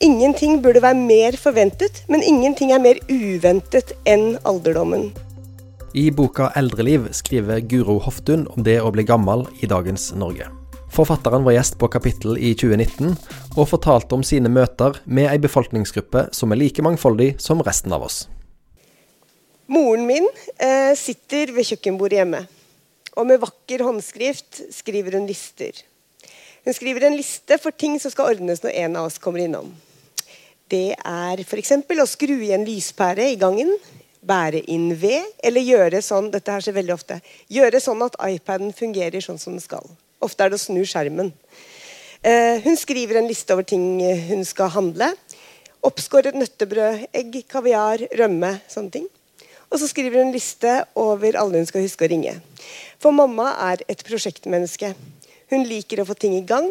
Ingenting 0.00 0.62
burde 0.64 0.80
være 0.80 0.96
mer 0.96 1.36
forventet, 1.36 1.98
men 2.08 2.22
ingenting 2.24 2.70
er 2.72 2.80
mer 2.80 2.96
uventet 3.12 3.90
enn 4.08 4.38
alderdommen. 4.48 5.10
I 5.92 6.06
boka 6.10 6.46
'Eldreliv' 6.56 7.10
skriver 7.12 7.60
Guro 7.60 7.98
Hoftun 8.00 8.46
om 8.48 8.64
det 8.64 8.78
å 8.80 8.88
bli 8.94 9.04
gammel 9.04 9.44
i 9.60 9.68
dagens 9.68 10.14
Norge. 10.16 10.46
Forfatteren 10.88 11.44
var 11.44 11.52
gjest 11.52 11.76
på 11.76 11.90
Kapittel 11.92 12.38
i 12.38 12.54
2019, 12.54 13.12
og 13.58 13.68
fortalte 13.68 14.16
om 14.16 14.24
sine 14.24 14.48
møter 14.48 14.96
med 15.04 15.28
ei 15.28 15.36
befolkningsgruppe 15.36 16.30
som 16.32 16.52
er 16.52 16.62
like 16.62 16.80
mangfoldig 16.80 17.34
som 17.36 17.60
resten 17.60 17.92
av 17.92 18.08
oss. 18.08 18.24
Moren 19.68 20.08
min 20.08 20.24
eh, 20.56 20.96
sitter 20.96 21.52
ved 21.52 21.68
kjøkkenbordet 21.74 22.22
hjemme, 22.22 22.46
og 23.20 23.28
med 23.28 23.44
vakker 23.44 23.84
håndskrift 23.84 24.64
skriver 24.72 25.20
hun 25.20 25.28
lister. 25.28 25.84
Hun 26.64 26.72
skriver 26.72 27.04
en 27.04 27.20
liste 27.20 27.60
for 27.60 27.76
ting 27.76 28.00
som 28.00 28.16
skal 28.16 28.32
ordnes 28.32 28.64
når 28.64 28.76
en 28.86 28.96
av 28.96 29.12
oss 29.12 29.20
kommer 29.20 29.44
innom. 29.44 29.74
Det 30.70 30.94
er 30.94 31.40
f.eks. 31.42 31.72
å 31.82 32.06
skru 32.06 32.36
i 32.46 32.52
en 32.54 32.62
lyspære 32.66 33.32
i 33.32 33.38
gangen, 33.40 33.72
bære 34.22 34.60
inn 34.70 34.92
ved, 35.00 35.24
eller 35.42 35.64
gjøre 35.66 36.02
sånn 36.04 36.28
dette 36.30 36.52
her 36.52 36.62
skjer 36.62 36.76
veldig 36.76 36.94
ofte, 36.94 37.16
gjøre 37.50 37.80
sånn 37.82 38.04
at 38.06 38.18
iPaden 38.28 38.70
fungerer 38.76 39.24
sånn 39.24 39.40
som 39.40 39.56
den 39.56 39.64
skal. 39.64 39.88
Ofte 40.22 40.44
er 40.44 40.52
det 40.52 40.60
å 40.60 40.62
snu 40.62 40.84
skjermen. 40.86 41.32
Eh, 42.22 42.60
hun 42.62 42.76
skriver 42.78 43.18
en 43.18 43.26
liste 43.26 43.56
over 43.56 43.66
ting 43.66 43.98
hun 44.28 44.44
skal 44.44 44.70
handle. 44.76 45.08
Oppskåret 45.88 46.36
nøttebrød, 46.36 47.06
egg, 47.16 47.40
kaviar, 47.48 48.04
rømme. 48.20 48.60
sånne 48.68 48.94
ting. 48.94 49.08
Og 49.70 49.80
så 49.80 49.88
skriver 49.88 50.20
hun 50.20 50.28
en 50.28 50.34
liste 50.34 50.74
over 50.98 51.38
alle 51.40 51.62
hun 51.62 51.66
skal 51.66 51.82
huske 51.82 52.04
å 52.04 52.10
ringe. 52.12 52.36
For 53.00 53.16
mamma 53.16 53.54
er 53.72 53.82
et 53.88 54.04
prosjektmenneske. 54.06 54.92
Hun 55.50 55.66
liker 55.66 56.02
å 56.02 56.06
få 56.06 56.14
ting 56.14 56.36
i 56.36 56.46
gang. 56.46 56.68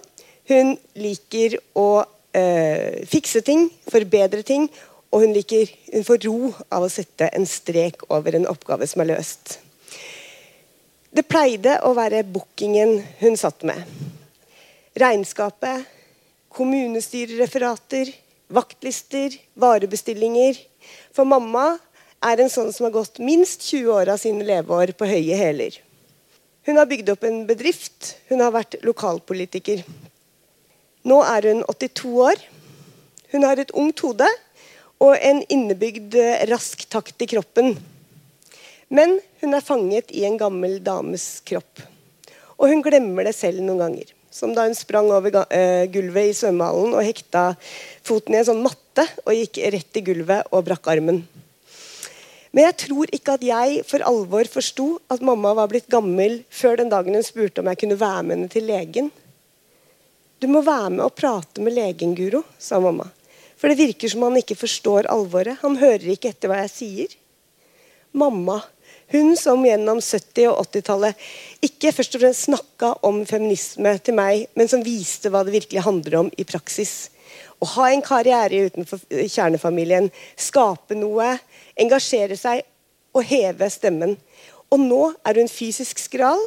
Hun 0.47 0.77
liker 0.95 1.57
å 1.75 2.05
øh, 2.35 3.07
fikse 3.09 3.41
ting, 3.45 3.69
forbedre 3.91 4.43
ting. 4.43 4.69
Og 5.09 5.23
hun, 5.23 5.33
liker, 5.33 5.69
hun 5.93 6.05
får 6.05 6.21
ro 6.27 6.52
av 6.69 6.85
å 6.85 6.91
sette 6.91 7.31
en 7.33 7.47
strek 7.49 8.05
over 8.13 8.38
en 8.38 8.45
oppgave 8.49 8.85
som 8.89 9.02
er 9.02 9.16
løst. 9.16 9.58
Det 11.09 11.25
pleide 11.25 11.80
å 11.88 11.95
være 11.97 12.22
bookingen 12.30 13.00
hun 13.23 13.38
satt 13.39 13.66
med. 13.66 13.81
Regnskapet, 15.00 15.88
kommunestyrereferater, 16.53 18.11
vaktlister, 18.53 19.33
varebestillinger. 19.57 20.59
For 21.16 21.25
mamma 21.25 21.72
er 22.25 22.44
en 22.44 22.52
sånn 22.52 22.69
som 22.75 22.85
har 22.88 22.94
gått 23.00 23.22
minst 23.23 23.66
20 23.66 23.94
år 23.95 24.13
av 24.13 24.22
sine 24.22 24.45
leveår 24.45 24.94
på 24.97 25.09
høye 25.09 25.38
hæler. 25.39 25.80
Hun 26.67 26.77
har 26.77 26.89
bygd 26.89 27.09
opp 27.16 27.23
en 27.25 27.41
bedrift, 27.50 28.16
hun 28.30 28.44
har 28.44 28.53
vært 28.53 28.77
lokalpolitiker. 28.85 29.81
Nå 31.08 31.22
er 31.23 31.47
hun 31.47 31.64
82 31.64 32.09
år. 32.19 32.42
Hun 33.31 33.45
har 33.47 33.59
et 33.61 33.72
ungt 33.72 34.02
hode 34.03 34.28
og 35.00 35.16
en 35.16 35.39
innebygd 35.47 36.17
eh, 36.19 36.44
rask 36.50 36.83
takt 36.91 37.23
i 37.23 37.30
kroppen. 37.31 37.78
Men 38.91 39.19
hun 39.39 39.56
er 39.56 39.64
fanget 39.64 40.11
i 40.11 40.25
en 40.28 40.36
gammel 40.39 40.80
dames 40.83 41.39
kropp. 41.47 41.83
Og 42.59 42.73
hun 42.73 42.83
glemmer 42.83 43.30
det 43.30 43.36
selv 43.38 43.64
noen 43.64 43.80
ganger. 43.80 44.11
Som 44.33 44.52
da 44.58 44.66
hun 44.67 44.75
sprang 44.78 45.08
over 45.14 45.33
uh, 45.39 45.86
gulvet 45.89 46.30
i 46.30 46.36
svømmehallen 46.38 46.94
og 46.94 47.06
hekta 47.06 47.53
foten 48.06 48.36
i 48.36 48.41
en 48.41 48.50
sånn 48.52 48.61
matte 48.61 49.08
og 49.23 49.34
gikk 49.34 49.61
rett 49.73 49.97
i 49.97 50.03
gulvet 50.06 50.52
og 50.52 50.67
brakk 50.67 50.91
armen. 50.91 51.23
Men 52.52 52.66
jeg 52.66 52.78
tror 52.86 53.09
ikke 53.13 53.38
at 53.38 53.45
jeg 53.45 53.81
for 53.88 54.03
alvor 54.06 54.50
forsto 54.52 54.91
at 55.13 55.23
mamma 55.25 55.56
var 55.58 55.69
blitt 55.72 55.89
gammel 55.89 56.41
før 56.50 56.81
den 56.81 56.91
dagen 56.91 57.17
hun 57.17 57.25
spurte 57.25 57.61
om 57.63 57.69
jeg 57.72 57.81
kunne 57.84 58.00
være 58.00 58.23
med 58.25 58.36
henne 58.36 58.53
til 58.53 58.69
legen. 58.69 59.11
Du 60.39 60.47
må 60.47 60.61
være 60.63 60.93
med 60.93 61.03
og 61.03 61.15
prate 61.19 61.59
med 61.63 61.75
legen, 61.75 62.13
Guro, 62.15 62.45
sa 62.59 62.79
mamma. 62.79 63.09
For 63.59 63.67
det 63.67 63.79
virker 63.81 64.07
som 64.07 64.23
han 64.23 64.39
ikke 64.39 64.55
forstår 64.55 65.09
alvoret. 65.11 65.59
Han 65.65 65.75
hører 65.81 66.13
ikke 66.13 66.31
etter 66.31 66.47
hva 66.47 66.61
jeg 66.61 66.71
sier. 66.71 67.15
Mamma, 68.15 68.61
hun 69.11 69.33
som 69.37 69.65
gjennom 69.67 69.99
70- 69.99 70.47
og 70.53 70.61
80-tallet 70.69 71.27
ikke 71.66 71.91
først 71.97 72.16
og 72.16 72.23
fremst 72.23 72.47
snakka 72.47 72.94
om 73.09 73.19
feminisme 73.28 73.97
til 73.99 74.16
meg, 74.16 74.45
men 74.55 74.72
som 74.72 74.85
viste 74.85 75.31
hva 75.33 75.44
det 75.44 75.57
virkelig 75.57 75.83
handler 75.83 76.19
om 76.22 76.29
i 76.39 76.45
praksis. 76.47 77.09
Å 77.59 77.67
ha 77.75 77.89
en 77.91 78.05
karriere 78.05 78.69
utenfor 78.69 79.01
kjernefamilien, 79.09 80.07
skape 80.39 80.95
noe, 80.95 81.33
engasjere 81.75 82.39
seg 82.39 82.63
og 83.11 83.28
heve 83.28 83.67
stemmen. 83.73 84.16
Og 84.72 84.79
nå 84.79 85.01
er 85.28 85.41
hun 85.41 85.51
fysisk 85.51 85.99
skral, 85.99 86.39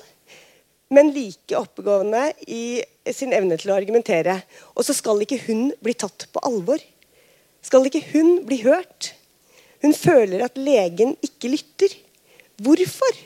men 0.92 1.10
like 1.14 1.56
oppegående 1.56 2.28
i 2.47 2.82
sin 3.14 3.32
evne 3.34 3.56
til 3.60 3.72
å 3.72 3.78
argumentere. 3.78 4.38
Og 4.76 4.84
så 4.86 4.94
skal 4.97 5.25
ikke 5.25 5.41
hun 5.47 5.70
bli 5.82 5.94
tatt 5.98 6.28
på 6.32 6.42
alvor. 6.47 6.80
Skal 7.64 7.88
ikke 7.88 8.04
hun 8.12 8.42
bli 8.47 8.60
hørt? 8.66 9.12
Hun 9.82 9.94
føler 9.97 10.44
at 10.47 10.58
legen 10.60 11.16
ikke 11.25 11.54
lytter. 11.54 11.94
Hvorfor? 12.62 13.20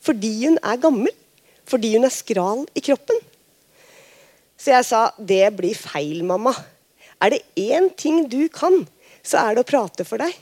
Fordi 0.00 0.32
hun 0.46 0.58
er 0.64 0.80
gammel? 0.80 1.12
Fordi 1.68 1.92
hun 1.94 2.08
er 2.08 2.14
skral 2.14 2.64
i 2.74 2.82
kroppen? 2.82 3.20
Så 4.60 4.74
jeg 4.74 4.86
sa 4.88 5.02
det 5.16 5.44
blir 5.56 5.76
feil, 5.76 6.24
mamma. 6.26 6.52
Er 7.20 7.34
det 7.34 7.44
én 7.60 7.90
ting 7.96 8.24
du 8.32 8.48
kan, 8.52 8.82
så 9.22 9.44
er 9.44 9.54
det 9.56 9.64
å 9.64 9.68
prate 9.68 10.06
for 10.08 10.20
deg. 10.20 10.32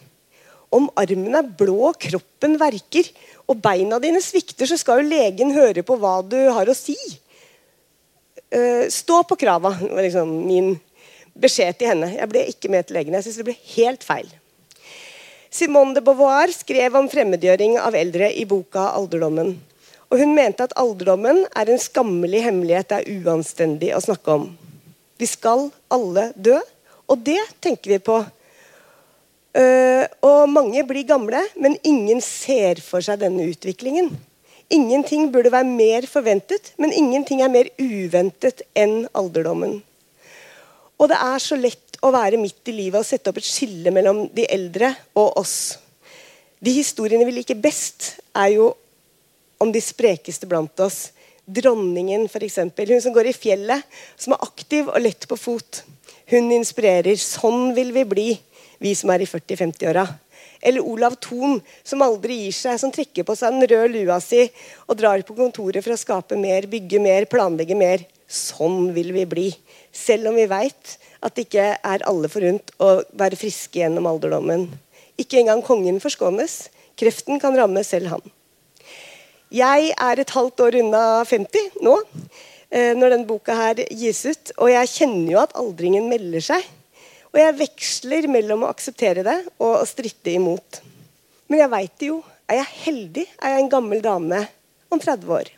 Om 0.74 0.90
armen 1.00 1.38
er 1.38 1.46
blå, 1.58 1.92
kroppen 1.96 2.58
verker, 2.60 3.08
og 3.48 3.62
beina 3.64 3.96
dine 4.02 4.20
svikter, 4.20 4.68
så 4.68 4.76
skal 4.76 5.00
jo 5.00 5.08
legen 5.08 5.54
høre 5.56 5.84
på 5.86 5.96
hva 6.00 6.18
du 6.26 6.36
har 6.52 6.68
å 6.68 6.76
si. 6.76 6.96
Uh, 8.52 8.84
stå 8.92 9.22
på 9.28 9.38
krava, 9.40 9.72
var 9.80 10.04
liksom 10.04 10.34
min 10.44 10.74
beskjed 11.38 11.78
til 11.78 11.92
henne. 11.92 12.10
Jeg 12.18 12.30
ble 12.32 12.44
ikke 12.52 12.72
med 12.72 12.88
til 12.88 12.98
legen. 12.98 13.16
Jeg 13.16 13.28
synes 13.28 13.40
det 13.40 13.48
ble 13.48 13.56
helt 13.76 14.04
feil. 14.04 14.28
Simone 15.48 15.96
de 15.96 16.04
Beauvoir 16.04 16.52
skrev 16.52 16.96
om 16.98 17.08
fremmedgjøring 17.08 17.78
av 17.80 17.96
eldre 17.96 18.28
i 18.36 18.44
boka 18.48 18.90
'Alderdommen'. 18.92 19.56
Og 20.08 20.20
Hun 20.22 20.34
mente 20.36 20.64
at 20.64 20.72
alderdommen 20.76 21.42
er 21.56 21.68
en 21.68 21.80
skammelig 21.80 22.40
hemmelighet 22.46 22.88
det 22.88 22.98
er 22.98 23.20
uanstendig 23.20 23.90
å 23.92 24.00
snakke 24.00 24.36
om. 24.38 24.46
Vi 25.20 25.26
skal 25.28 25.66
alle 25.92 26.30
dø, 26.36 26.56
og 27.08 27.24
det 27.24 27.40
tenker 27.60 27.92
vi 27.92 27.98
på 28.00 28.16
og 29.56 30.50
mange 30.52 30.82
blir 30.86 31.06
gamle, 31.08 31.40
men 31.56 31.78
ingen 31.86 32.20
ser 32.22 32.82
for 32.84 33.02
seg 33.04 33.22
denne 33.22 33.48
utviklingen. 33.48 34.12
Ingenting 34.68 35.30
burde 35.32 35.52
være 35.52 35.64
mer 35.64 36.06
forventet, 36.06 36.74
men 36.76 36.92
ingenting 36.92 37.40
er 37.40 37.52
mer 37.52 37.70
uventet 37.80 38.62
enn 38.76 39.06
alderdommen. 39.16 39.78
Og 40.98 41.08
det 41.08 41.16
er 41.16 41.40
så 41.40 41.56
lett 41.56 41.96
å 42.04 42.10
være 42.12 42.40
midt 42.40 42.68
i 42.68 42.74
livet 42.76 43.00
og 43.00 43.06
sette 43.06 43.30
opp 43.30 43.40
et 43.40 43.48
skille 43.48 43.92
mellom 43.94 44.26
de 44.34 44.44
eldre 44.50 44.92
og 45.16 45.40
oss. 45.40 45.78
De 46.60 46.74
historiene 46.74 47.24
vi 47.26 47.38
liker 47.38 47.58
best, 47.58 48.18
er 48.36 48.58
jo 48.58 48.72
om 49.62 49.72
de 49.72 49.82
sprekeste 49.82 50.46
blant 50.50 50.84
oss. 50.84 51.08
Dronningen, 51.48 52.26
f.eks. 52.28 52.58
Hun 52.60 53.00
som 53.00 53.14
går 53.14 53.30
i 53.30 53.36
fjellet, 53.36 53.86
som 54.20 54.34
er 54.34 54.44
aktiv 54.44 54.90
og 54.90 55.00
lett 55.00 55.24
på 55.30 55.38
fot. 55.38 55.82
Hun 56.28 56.52
inspirerer. 56.52 57.16
Sånn 57.16 57.72
vil 57.78 57.94
vi 57.94 58.04
bli 58.04 58.28
vi 58.82 58.94
som 58.98 59.10
er 59.12 59.24
i 59.24 59.28
40-50-åra. 59.28 60.06
Eller 60.60 60.82
Olav 60.82 61.14
Thon, 61.22 61.60
som 61.86 62.02
aldri 62.02 62.40
gir 62.44 62.54
seg, 62.56 62.78
som 62.80 62.92
trekker 62.94 63.26
på 63.26 63.36
seg 63.38 63.54
den 63.54 63.68
røde 63.70 63.90
lua 63.94 64.18
si 64.22 64.44
og 64.86 64.98
drar 64.98 65.22
på 65.26 65.36
kontoret 65.38 65.84
for 65.84 65.94
å 65.94 66.00
skape 66.00 66.38
mer, 66.38 66.66
bygge 66.70 67.02
mer, 67.02 67.28
planlegge 67.30 67.78
mer. 67.78 68.02
Sånn 68.28 68.90
vil 68.96 69.12
vi 69.14 69.24
bli. 69.28 69.48
Selv 69.94 70.30
om 70.30 70.38
vi 70.38 70.48
veit 70.50 70.96
at 71.24 71.34
det 71.34 71.46
ikke 71.46 71.70
er 71.76 72.04
alle 72.06 72.30
forunt 72.30 72.74
å 72.82 72.98
være 73.18 73.38
friske 73.38 73.80
gjennom 73.80 74.06
alderdommen. 74.10 74.66
Ikke 75.18 75.40
engang 75.40 75.62
kongen 75.66 76.02
forskånes. 76.02 76.68
Kreften 76.98 77.40
kan 77.42 77.56
ramme 77.58 77.82
selv 77.86 78.12
han. 78.14 78.34
Jeg 79.54 79.94
er 79.94 80.20
et 80.20 80.34
halvt 80.34 80.60
år 80.60 80.76
unna 80.82 81.02
50 81.24 81.78
nå, 81.80 81.94
eh, 82.70 82.92
når 82.98 83.14
denne 83.14 83.28
boka 83.28 83.54
her 83.56 83.80
gis 83.88 84.26
ut. 84.26 84.52
Og 84.58 84.70
jeg 84.74 84.92
kjenner 84.92 85.32
jo 85.32 85.40
at 85.40 85.56
aldringen 85.56 86.10
melder 86.10 86.44
seg. 86.44 86.66
Og 87.32 87.38
jeg 87.40 87.56
veksler 87.58 88.28
mellom 88.30 88.64
å 88.64 88.72
akseptere 88.72 89.24
det 89.26 89.38
og 89.58 89.82
å 89.82 89.86
stritte 89.88 90.32
imot. 90.32 90.80
Men 91.48 91.62
jeg 91.62 91.72
veit 91.72 91.94
det 92.00 92.10
jo. 92.10 92.18
Er 92.48 92.62
jeg 92.62 92.74
heldig, 92.86 93.24
er 93.44 93.54
jeg 93.54 93.64
en 93.64 93.72
gammel 93.72 94.00
dame 94.04 94.40
om 94.88 95.00
30 95.00 95.32
år. 95.36 95.50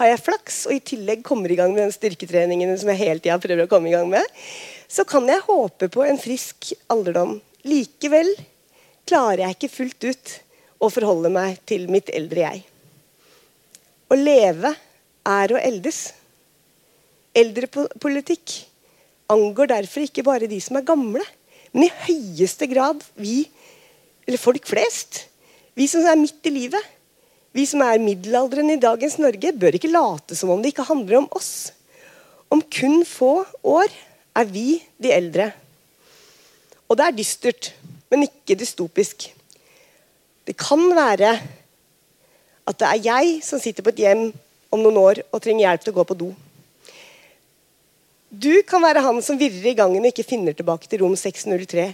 Har 0.00 0.08
jeg 0.08 0.22
flaks 0.24 0.62
og 0.68 0.72
i 0.72 0.80
tillegg 0.80 1.24
kommer 1.26 1.52
i 1.52 1.58
gang 1.58 1.74
med 1.74 1.82
den 1.84 1.92
styrketreningen 1.92 2.72
som 2.80 2.88
jeg 2.92 3.02
hele 3.02 3.20
tida 3.20 3.36
prøver 3.42 3.66
å 3.66 3.70
komme 3.70 3.90
i 3.90 3.92
gang 3.92 4.08
med, 4.08 4.24
så 4.88 5.04
kan 5.04 5.28
jeg 5.28 5.44
håpe 5.44 5.90
på 5.92 6.06
en 6.06 6.20
frisk 6.20 6.72
alderdom. 6.90 7.36
Likevel 7.68 8.32
klarer 9.04 9.44
jeg 9.44 9.58
ikke 9.58 9.74
fullt 9.74 10.08
ut 10.08 10.32
å 10.80 10.88
forholde 10.88 11.28
meg 11.34 11.60
til 11.68 11.84
mitt 11.92 12.08
eldre 12.16 12.46
jeg. 12.46 12.64
Å 14.08 14.16
leve 14.16 14.72
er 15.28 15.52
å 15.52 15.60
eldes. 15.60 16.00
Eldrepolitikk 17.36 18.56
angår 19.30 19.70
derfor 19.70 20.04
ikke 20.04 20.24
bare 20.26 20.50
de 20.50 20.58
som 20.62 20.78
er 20.78 20.86
gamle, 20.86 21.22
men 21.72 21.86
i 21.86 21.92
høyeste 22.06 22.66
grad 22.70 23.02
vi, 23.18 23.44
eller 24.26 24.40
folk 24.40 24.66
flest. 24.66 25.24
Vi 25.78 25.86
som 25.90 26.04
er 26.06 26.18
midt 26.18 26.46
i 26.50 26.54
livet. 26.54 26.82
Vi 27.54 27.64
som 27.66 27.82
er 27.82 28.02
middelaldrende 28.02 28.76
i 28.76 28.82
dagens 28.82 29.16
Norge, 29.18 29.52
bør 29.54 29.74
ikke 29.74 29.90
late 29.90 30.36
som 30.38 30.52
om 30.54 30.62
det 30.62 30.70
ikke 30.74 30.86
handler 30.86 31.22
om 31.22 31.28
oss. 31.34 31.72
Om 32.50 32.62
kun 32.62 33.02
få 33.06 33.44
år 33.66 33.90
er 34.38 34.46
vi 34.50 34.80
de 35.02 35.10
eldre. 35.14 35.50
Og 36.90 36.98
det 36.98 37.06
er 37.06 37.16
dystert, 37.16 37.72
men 38.10 38.26
ikke 38.26 38.58
dystopisk. 38.58 39.28
Det 40.46 40.56
kan 40.58 40.82
være 40.94 41.32
at 42.66 42.78
det 42.78 42.86
er 42.86 43.02
jeg 43.06 43.34
som 43.46 43.62
sitter 43.62 43.86
på 43.86 43.94
et 43.94 44.02
hjem 44.02 44.24
om 44.70 44.82
noen 44.82 44.98
år 44.98 45.22
og 45.30 45.42
trenger 45.42 45.66
hjelp 45.66 45.84
til 45.84 45.94
å 45.94 45.98
gå 46.00 46.06
på 46.06 46.18
do. 46.18 46.30
Du 48.30 48.62
kan 48.62 48.78
være 48.78 49.02
han 49.02 49.16
som 49.26 49.38
virrer 49.38 49.72
i 49.72 49.74
gangen 49.74 50.04
og 50.04 50.12
ikke 50.12 50.22
finner 50.22 50.54
tilbake 50.54 50.86
til 50.86 51.02
rom 51.02 51.16
603. 51.18 51.88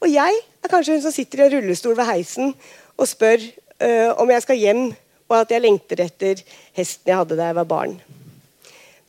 Og 0.00 0.08
jeg 0.08 0.38
er 0.40 0.70
kanskje 0.72 0.96
hun 0.96 1.02
som 1.04 1.12
sitter 1.12 1.42
i 1.42 1.44
en 1.44 1.52
rullestol 1.58 1.96
ved 1.98 2.08
heisen 2.08 2.54
og 2.96 3.10
spør 3.10 3.44
uh, 3.44 4.16
om 4.22 4.32
jeg 4.32 4.44
skal 4.46 4.56
hjem, 4.56 4.82
og 5.28 5.36
at 5.36 5.52
jeg 5.52 5.60
lengter 5.60 6.00
etter 6.06 6.40
hesten 6.78 7.12
jeg 7.12 7.20
hadde 7.20 7.36
da 7.36 7.50
jeg 7.50 7.58
var 7.60 7.68
barn. 7.68 7.94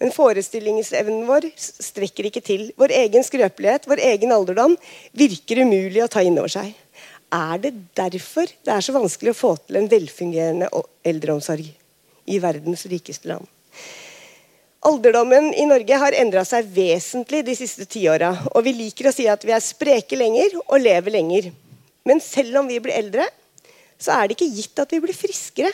Men 0.04 0.12
forestillingsevnen 0.12 1.24
vår 1.30 1.48
strekker 1.56 2.28
ikke 2.28 2.44
til. 2.44 2.68
Vår 2.76 2.92
egen 3.00 3.24
skrøpelighet, 3.24 3.88
vår 3.88 4.04
egen 4.04 4.36
alderdom, 4.36 4.76
virker 5.16 5.64
umulig 5.64 6.04
å 6.04 6.12
ta 6.12 6.20
inn 6.20 6.36
over 6.42 6.52
seg. 6.52 6.74
Er 7.32 7.64
det 7.64 7.78
derfor 7.96 8.52
det 8.52 8.76
er 8.76 8.84
så 8.84 8.92
vanskelig 8.92 9.32
å 9.32 9.40
få 9.40 9.56
til 9.64 9.80
en 9.80 9.88
velfungerende 9.88 10.68
eldreomsorg 11.08 11.64
i 12.28 12.44
verdens 12.44 12.84
rikeste 12.92 13.32
land? 13.32 13.48
Alderdommen 14.84 15.54
i 15.56 15.64
Norge 15.64 15.96
har 15.96 16.16
endra 16.20 16.42
seg 16.44 16.68
vesentlig 16.76 17.40
de 17.48 17.54
siste 17.56 17.86
tiåra. 17.88 18.34
Og 18.52 18.66
vi 18.66 18.74
liker 18.76 19.08
å 19.08 19.14
si 19.16 19.30
at 19.32 19.46
vi 19.48 19.54
er 19.56 19.64
spreke 19.64 20.18
lenger 20.20 20.58
og 20.66 20.82
lever 20.82 21.16
lenger. 21.16 21.48
Men 22.04 22.20
selv 22.20 22.60
om 22.60 22.68
vi 22.68 22.82
blir 22.84 22.98
eldre, 22.98 23.30
så 23.96 24.18
er 24.18 24.28
det 24.28 24.36
ikke 24.36 24.52
gitt 24.52 24.82
at 24.84 24.92
vi 24.92 25.00
blir 25.06 25.16
friskere. 25.16 25.72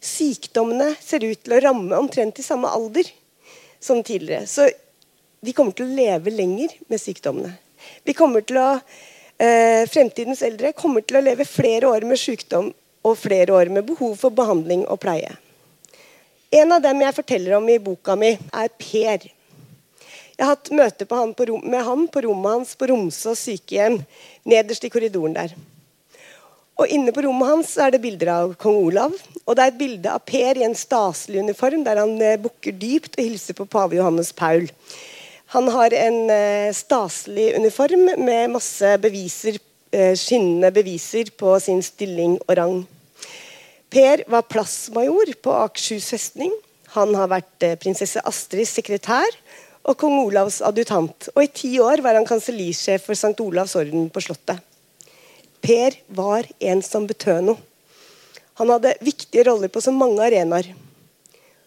Sykdommene 0.00 0.94
ser 1.04 1.26
ut 1.26 1.42
til 1.44 1.52
å 1.52 1.60
ramme 1.66 1.98
omtrent 2.00 2.40
i 2.40 2.46
samme 2.46 2.70
alder 2.72 3.10
som 3.76 4.00
tidligere. 4.00 4.48
Så 4.48 4.70
vi 5.44 5.52
kommer 5.56 5.76
til 5.76 5.90
å 5.90 5.98
leve 6.00 6.32
lenger 6.32 6.72
med 6.88 7.00
sykdommene. 7.02 7.52
Vi 8.08 8.16
kommer 8.16 8.44
til 8.44 8.56
å 8.60 8.70
eh, 8.76 9.84
fremtidens 9.88 10.40
eldre 10.48 10.72
kommer 10.76 11.04
til 11.04 11.20
å 11.20 11.24
leve 11.28 11.44
flere 11.48 11.92
år 11.92 12.08
med 12.08 12.20
sykdom 12.20 12.72
og 13.04 13.20
flere 13.20 13.52
år 13.56 13.72
med 13.72 13.84
behov 13.88 14.16
for 14.20 14.32
behandling 14.32 14.88
og 14.88 15.00
pleie. 15.04 15.36
En 16.50 16.72
av 16.74 16.80
dem 16.82 16.98
jeg 16.98 17.14
forteller 17.14 17.54
om 17.54 17.68
i 17.70 17.76
boka 17.78 18.16
mi, 18.18 18.32
er 18.34 18.70
Per. 18.74 19.28
Jeg 20.34 20.42
har 20.42 20.56
hatt 20.56 20.70
møte 20.74 21.06
han 21.12 21.34
rom, 21.46 21.62
med 21.62 21.84
han 21.86 22.08
på 22.10 22.24
rommet 22.24 22.56
hans 22.56 22.72
på 22.74 22.88
Romsås 22.90 23.44
sykehjem, 23.46 24.00
nederst 24.42 24.82
i 24.82 24.90
korridoren 24.90 25.36
der. 25.36 25.54
Og 26.80 26.90
Inne 26.90 27.12
på 27.14 27.22
rommet 27.22 27.52
hans 27.52 27.76
er 27.78 27.92
det 27.94 28.02
bilder 28.02 28.32
av 28.34 28.54
kong 28.58 28.80
Olav. 28.80 29.14
Og 29.44 29.54
det 29.54 29.62
er 29.62 29.70
et 29.70 29.78
bilde 29.78 30.10
av 30.10 30.24
Per 30.26 30.58
i 30.58 30.66
en 30.66 30.74
staselig 30.74 31.44
uniform 31.44 31.84
der 31.86 32.00
han 32.02 32.16
eh, 32.18 32.38
bukker 32.40 32.74
dypt 32.74 33.18
og 33.18 33.26
hilser 33.28 33.54
på 33.54 33.68
pave 33.70 34.00
Johannes 34.00 34.32
Paul. 34.34 34.66
Han 35.54 35.70
har 35.70 35.94
en 35.94 36.22
eh, 36.34 36.74
staselig 36.74 37.52
uniform 37.60 38.08
med 38.24 38.56
masse 38.56 38.96
beviser, 39.04 39.60
eh, 39.92 40.16
skinnende 40.18 40.72
beviser 40.74 41.30
på 41.30 41.60
sin 41.62 41.84
stilling 41.84 42.40
og 42.40 42.56
rang. 42.58 42.80
Per 43.90 44.22
var 44.30 44.46
plassmajor 44.46 45.32
på 45.42 45.54
Akershus 45.64 46.12
festning. 46.12 46.52
Han 46.94 47.14
har 47.18 47.30
vært 47.30 47.66
eh, 47.66 47.78
prinsesse 47.78 48.22
Astrids 48.26 48.76
sekretær 48.78 49.34
og 49.82 49.96
kong 49.98 50.16
Olavs 50.20 50.60
adjutant. 50.62 51.30
Og 51.34 51.42
i 51.42 51.50
ti 51.50 51.72
år 51.82 52.02
var 52.04 52.14
han 52.18 52.28
kansellisjef 52.28 53.08
for 53.08 53.18
St. 53.18 53.34
Olavs 53.42 53.74
orden 53.78 54.06
på 54.12 54.22
Slottet. 54.22 54.62
Per 55.60 55.96
var 56.16 56.46
en 56.62 56.82
som 56.86 57.08
betød 57.08 57.50
noe. 57.50 57.60
Han 58.60 58.70
hadde 58.74 58.94
viktige 59.02 59.46
roller 59.48 59.72
på 59.72 59.80
så 59.82 59.92
mange 59.92 60.22
arenaer. 60.22 60.70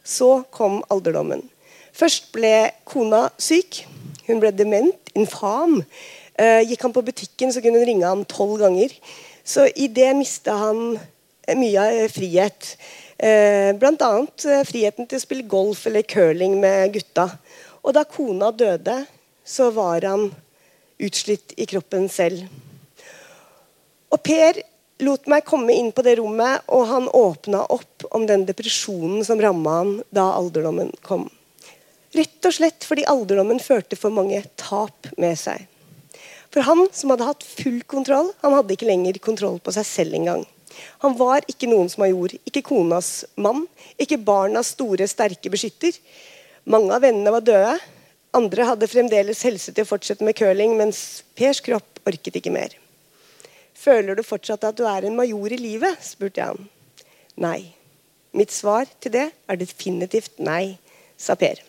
Så 0.06 0.44
kom 0.54 0.82
alderdommen. 0.94 1.42
Først 1.94 2.32
ble 2.36 2.72
kona 2.90 3.28
syk. 3.42 3.84
Hun 4.28 4.40
ble 4.42 4.52
dement, 4.56 5.12
infam. 5.18 5.82
Uh, 6.38 6.62
gikk 6.66 6.86
han 6.86 6.94
på 6.96 7.04
butikken, 7.06 7.54
så 7.54 7.62
kunne 7.62 7.82
hun 7.82 7.90
ringe 7.90 8.10
ham 8.10 8.24
tolv 8.30 8.60
ganger. 8.62 8.94
Så 9.46 9.68
i 9.76 9.90
det 9.92 10.12
mista 10.16 10.56
han 10.56 10.96
eh, 10.96 11.10
mye 11.58 11.82
av 11.82 11.98
eh, 12.04 12.12
frihet. 12.12 12.74
Uh, 13.24 13.72
Bl.a. 13.80 14.12
Friheten 14.68 15.08
til 15.08 15.20
å 15.20 15.24
spille 15.24 15.48
golf 15.48 15.86
eller 15.88 16.06
curling 16.08 16.58
med 16.62 16.96
gutta. 16.96 17.30
Og 17.84 17.96
da 17.96 18.04
kona 18.08 18.52
døde, 18.52 19.04
så 19.44 19.70
var 19.76 20.06
han 20.08 20.30
utslitt 21.04 21.56
i 21.58 21.68
kroppen 21.70 22.08
selv. 22.12 22.46
Og 24.14 24.22
Per 24.24 24.62
lot 25.04 25.28
meg 25.28 25.46
komme 25.48 25.74
inn 25.76 25.92
på 25.92 26.04
det 26.06 26.18
rommet, 26.20 26.64
og 26.72 26.86
han 26.88 27.10
åpna 27.10 27.66
opp 27.74 28.06
om 28.16 28.28
den 28.30 28.46
depresjonen 28.48 29.24
som 29.26 29.42
ramma 29.42 29.80
han 29.82 29.94
da 30.16 30.30
alderdommen 30.38 30.94
kom. 31.04 31.28
Rett 32.14 32.46
og 32.46 32.54
slett 32.54 32.86
fordi 32.86 33.08
alderdommen 33.10 33.60
førte 33.60 33.98
for 34.00 34.14
mange 34.14 34.44
tap 34.60 35.10
med 35.18 35.36
seg. 35.40 35.66
For 36.54 36.62
han 36.68 36.86
som 36.94 37.10
hadde 37.10 37.26
hatt 37.26 37.46
full 37.48 37.82
kontroll, 37.90 38.30
han 38.44 38.54
hadde 38.54 38.76
ikke 38.76 38.88
lenger 38.88 39.18
kontroll 39.24 39.58
på 39.64 39.74
seg 39.74 39.88
selv 39.90 40.20
engang. 40.20 40.44
Han 41.04 41.18
var 41.20 41.46
ikke 41.50 41.70
noens 41.72 41.98
major, 42.02 42.34
ikke 42.48 42.64
konas 42.66 43.26
mann, 43.36 43.66
ikke 44.02 44.22
barnas 44.22 44.74
store, 44.76 45.08
sterke 45.10 45.52
beskytter. 45.54 45.98
Mange 46.66 46.94
av 46.96 47.04
vennene 47.04 47.34
var 47.34 47.44
døde. 47.46 47.74
Andre 48.34 48.66
hadde 48.66 48.90
fremdeles 48.90 49.44
helse 49.46 49.74
til 49.74 49.86
å 49.86 49.90
fortsette 49.90 50.26
med 50.26 50.38
curling, 50.40 50.78
mens 50.80 51.24
Pers 51.38 51.62
kropp 51.62 52.02
orket 52.10 52.40
ikke 52.40 52.54
mer. 52.54 52.74
Føler 53.78 54.16
du 54.16 54.24
fortsatt 54.26 54.64
at 54.66 54.78
du 54.78 54.86
er 54.88 55.06
en 55.06 55.18
major 55.18 55.54
i 55.54 55.60
livet? 55.60 56.00
spurte 56.02 56.42
jeg 56.42 56.54
han. 56.54 56.70
Nei. 57.44 57.74
Mitt 58.34 58.54
svar 58.54 58.88
til 59.04 59.14
det 59.14 59.28
er 59.30 59.60
definitivt 59.62 60.40
nei, 60.42 60.80
sa 61.20 61.36
Per. 61.38 61.60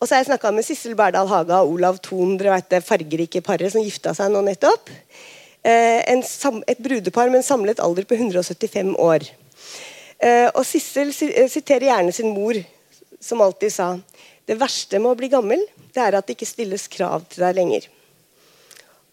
Og 0.00 0.08
så 0.08 0.14
har 0.14 0.22
jeg 0.22 0.30
snakka 0.30 0.50
med 0.56 0.64
Sissel 0.64 0.96
Berdal 0.98 1.28
Haga 1.28 1.60
og 1.60 1.76
Olav 1.76 2.00
Thon, 2.02 2.38
dere 2.40 2.56
vet 2.56 2.70
det 2.72 2.80
fargerike 2.86 3.42
paret 3.44 3.70
som 3.70 3.84
gifta 3.84 4.14
seg 4.16 4.32
nå 4.32 4.40
nettopp. 4.46 4.88
Eh, 5.62 6.00
et 6.08 6.78
brudepar 6.78 7.28
med 7.28 7.42
en 7.42 7.46
samlet 7.46 7.80
alder 7.80 8.06
på 8.08 8.16
175 8.16 8.94
år. 8.96 9.26
Eh, 10.18 10.48
og 10.54 10.64
Sissel 10.64 11.12
eh, 11.28 11.48
siterer 11.52 11.90
gjerne 11.90 12.12
sin 12.16 12.32
mor, 12.32 12.56
som 13.20 13.42
alltid 13.44 13.72
sa 13.72 13.90
det 14.48 14.56
verste 14.60 14.98
med 14.98 15.12
å 15.12 15.18
bli 15.18 15.28
gammel, 15.32 15.60
det 15.92 16.00
er 16.00 16.16
at 16.16 16.26
det 16.26 16.38
ikke 16.38 16.48
stilles 16.48 16.86
krav 16.90 17.26
til 17.28 17.44
deg 17.44 17.58
lenger. 17.58 17.88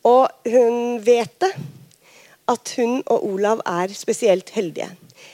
Og 0.07 0.31
hun 0.47 0.97
vet 1.03 1.35
det, 1.43 1.51
at 2.47 2.71
hun 2.79 3.01
og 3.11 3.25
Olav 3.27 3.61
er 3.67 3.91
spesielt 3.91 4.53
heldige. 4.55 4.87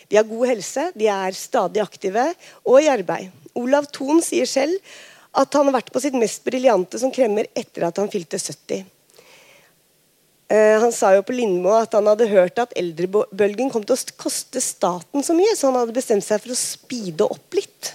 De 0.10 0.18
har 0.18 0.26
god 0.26 0.50
helse, 0.50 0.88
de 0.98 1.08
er 1.14 1.38
stadig 1.38 1.84
aktive 1.84 2.26
og 2.66 2.80
i 2.82 2.90
arbeid. 2.90 3.30
Olav 3.60 3.86
Thon 3.94 4.22
sier 4.26 4.50
selv 4.50 4.82
at 5.38 5.54
han 5.54 5.70
har 5.70 5.78
vært 5.78 5.94
på 5.94 6.02
sitt 6.02 6.18
mest 6.18 6.42
briljante 6.46 6.98
som 7.02 7.14
kremmer 7.14 7.50
etter 7.54 7.86
at 7.86 8.02
han 8.02 8.10
fylte 8.10 8.42
70. 8.42 8.82
Eh, 10.54 10.76
han 10.80 10.92
sa 10.94 11.14
jo 11.16 11.24
på 11.26 11.34
Lindmo 11.34 11.72
at 11.74 11.96
han 11.98 12.06
hadde 12.12 12.30
hørt 12.30 12.60
at 12.62 12.76
eldrebølgen 12.78 13.72
kom 13.74 13.86
til 13.88 13.96
å 13.96 14.18
koste 14.22 14.62
staten 14.62 15.26
så 15.26 15.34
mye, 15.38 15.56
så 15.58 15.72
han 15.72 15.80
hadde 15.82 15.96
bestemt 15.96 16.26
seg 16.26 16.44
for 16.44 16.54
å 16.54 16.60
speede 16.60 17.26
opp 17.26 17.58
litt. 17.58 17.94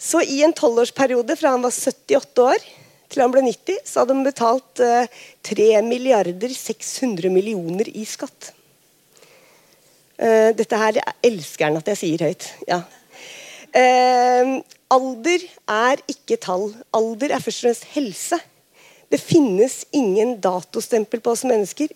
Så 0.00 0.20
i 0.24 0.42
en 0.44 0.52
tolvårsperiode 0.56 1.36
fra 1.40 1.54
han 1.54 1.64
var 1.64 1.72
78 1.72 2.44
år 2.44 2.66
til 3.10 3.24
han 3.24 3.32
ble 3.32 3.44
90, 3.46 3.80
så 3.86 4.02
hadde 4.02 4.14
han 4.14 4.26
betalt 4.26 4.82
uh, 4.84 5.02
eh, 5.02 5.22
3 5.48 5.80
milliarder 5.86 6.52
600 6.54 7.32
millioner 7.32 7.88
i 7.90 8.04
skatt. 8.08 8.52
Uh, 10.20 10.52
dette 10.56 10.78
her 10.78 11.00
elsker 11.26 11.68
han 11.68 11.80
at 11.80 11.90
jeg 11.90 12.00
sier 12.04 12.26
høyt. 12.28 12.46
Ja. 12.68 12.84
Alder 14.90 15.42
er 15.70 16.00
ikke 16.10 16.38
tall. 16.42 16.70
Alder 16.96 17.34
er 17.36 17.42
først 17.42 17.62
og 17.62 17.68
fremst 17.68 17.90
helse. 17.96 18.40
Det 19.10 19.18
finnes 19.18 19.86
ingen 19.90 20.36
datostempel 20.40 21.20
på 21.20 21.32
oss 21.34 21.44
mennesker. 21.44 21.90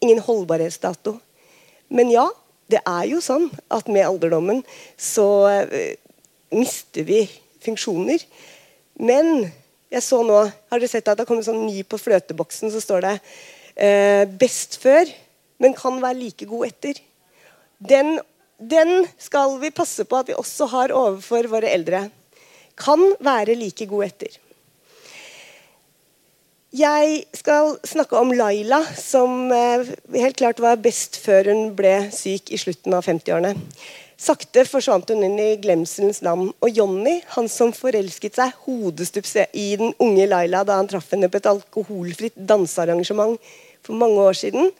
Ingen 0.00 0.22
holdbarhetsdato. 0.22 1.16
Men 1.90 2.12
ja, 2.12 2.28
det 2.70 2.82
er 2.86 3.08
jo 3.10 3.18
sånn 3.24 3.48
at 3.72 3.90
med 3.90 4.06
alderdommen 4.06 4.62
så 4.94 5.26
uh, 5.50 5.90
mister 6.54 7.06
vi 7.08 7.24
funksjoner. 7.64 8.22
Men 9.02 9.48
jeg 9.90 10.04
så 10.06 10.20
nå, 10.22 10.44
har 10.46 10.78
dere 10.78 10.90
sett 10.92 11.08
at 11.10 11.18
det 11.18 11.24
har 11.24 11.30
kommet 11.30 11.48
sånn 11.48 11.66
ny 11.66 11.82
på 11.82 11.98
fløteboksen, 11.98 12.70
så 12.70 12.82
står 12.82 13.06
det 13.06 13.16
uh, 13.18 14.24
'best 14.30 14.78
før', 14.82 15.10
men 15.58 15.74
kan 15.76 15.98
være 16.00 16.20
like 16.22 16.46
god 16.48 16.70
etter. 16.70 17.02
Den, 17.82 18.20
den 18.56 19.08
skal 19.18 19.58
vi 19.58 19.74
passe 19.74 20.06
på 20.06 20.22
at 20.22 20.30
vi 20.30 20.38
også 20.38 20.70
har 20.70 20.94
overfor 20.94 21.50
våre 21.50 21.74
eldre 21.74 22.06
kan 22.80 23.02
være 23.20 23.56
like 23.58 23.86
god 23.90 24.06
etter. 24.06 24.36
Jeg 26.70 27.24
skal 27.34 27.72
snakke 27.82 28.14
om 28.14 28.28
Laila, 28.30 28.78
som 28.94 29.50
eh, 29.50 29.88
helt 30.14 30.36
klart 30.38 30.60
var 30.62 30.76
best 30.78 31.16
før 31.18 31.48
hun 31.50 31.72
ble 31.74 31.96
syk 32.14 32.52
i 32.54 32.60
slutten 32.62 32.94
av 32.94 33.02
50-årene. 33.08 33.56
Sakte 34.14 34.62
forsvant 34.68 35.10
hun 35.10 35.24
inn 35.26 35.34
i 35.42 35.56
glemselens 35.58 36.22
land. 36.22 36.52
Og 36.62 36.70
Johnny, 36.70 37.16
han 37.34 37.50
som 37.50 37.74
forelsket 37.74 38.38
seg 38.38 38.54
hodestups 38.68 39.34
i 39.50 39.66
den 39.82 39.96
unge 39.98 40.30
Laila 40.30 40.62
da 40.62 40.78
han 40.78 40.86
traff 40.86 41.10
henne 41.10 41.26
på 41.26 41.42
et 41.42 41.50
alkoholfritt 41.50 42.38
dansearrangement 42.38 43.34
for 43.82 43.98
mange 43.98 44.22
år 44.30 44.38
siden, 44.38 44.70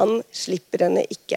han 0.00 0.22
slipper 0.32 0.88
henne 0.88 1.04
ikke. 1.12 1.36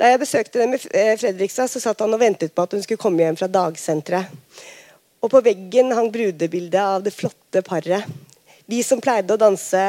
Da 0.00 0.08
jeg 0.08 0.24
besøkte 0.24 0.64
dem 0.64 0.78
i 0.78 0.84
eh, 0.96 1.18
Fredrikstad, 1.20 1.68
så 1.68 1.84
satt 1.84 2.00
han 2.00 2.16
og 2.16 2.24
ventet 2.24 2.56
på 2.56 2.64
at 2.64 2.72
hun 2.72 2.80
skulle 2.86 3.04
komme 3.04 3.20
hjem 3.20 3.36
fra 3.36 3.52
dagsenteret. 3.60 4.32
Og 5.20 5.36
på 5.36 5.44
veggen 5.44 5.92
hang 5.92 6.08
brudebildet 6.16 6.80
av 6.80 7.04
det 7.04 7.12
flotte 7.12 7.60
paret. 7.66 8.08
De 8.70 8.80
som 8.84 9.00
pleide 9.02 9.34
å 9.34 9.40
danse 9.40 9.80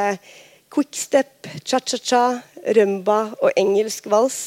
Quickstep, 0.76 1.48
cha-cha-cha, 1.64 2.42
rumba 2.76 3.20
og 3.40 3.54
engelsk 3.56 4.10
vals. 4.12 4.40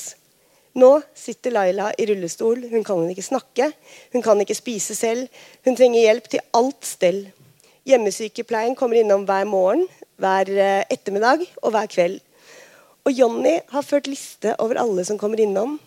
Nå 0.77 0.91
sitter 1.17 1.55
Laila 1.55 1.87
i 1.97 2.05
rullestol. 2.11 2.67
Hun 2.69 2.85
kan 2.85 3.07
ikke 3.09 3.25
snakke, 3.25 3.71
hun 4.13 4.25
kan 4.25 4.41
ikke 4.43 4.59
spise 4.59 4.97
selv. 4.99 5.31
Hun 5.65 5.79
trenger 5.79 6.05
hjelp 6.05 6.29
til 6.29 6.45
alt 6.59 6.85
stell. 6.85 7.23
Hjemmesykepleien 7.89 8.77
kommer 8.77 9.01
innom 9.01 9.25
hver 9.25 9.49
morgen, 9.49 9.87
hver 10.21 10.53
eh, 10.53 10.85
ettermiddag 10.93 11.47
og 11.63 11.73
hver 11.73 11.89
kveld. 11.89 12.21
Og 13.09 13.15
Jonny 13.17 13.55
har 13.73 13.87
ført 13.87 14.11
liste 14.11 14.53
over 14.61 14.77
alle 14.83 15.07
som 15.09 15.17
kommer 15.17 15.41
innom. 15.41 15.79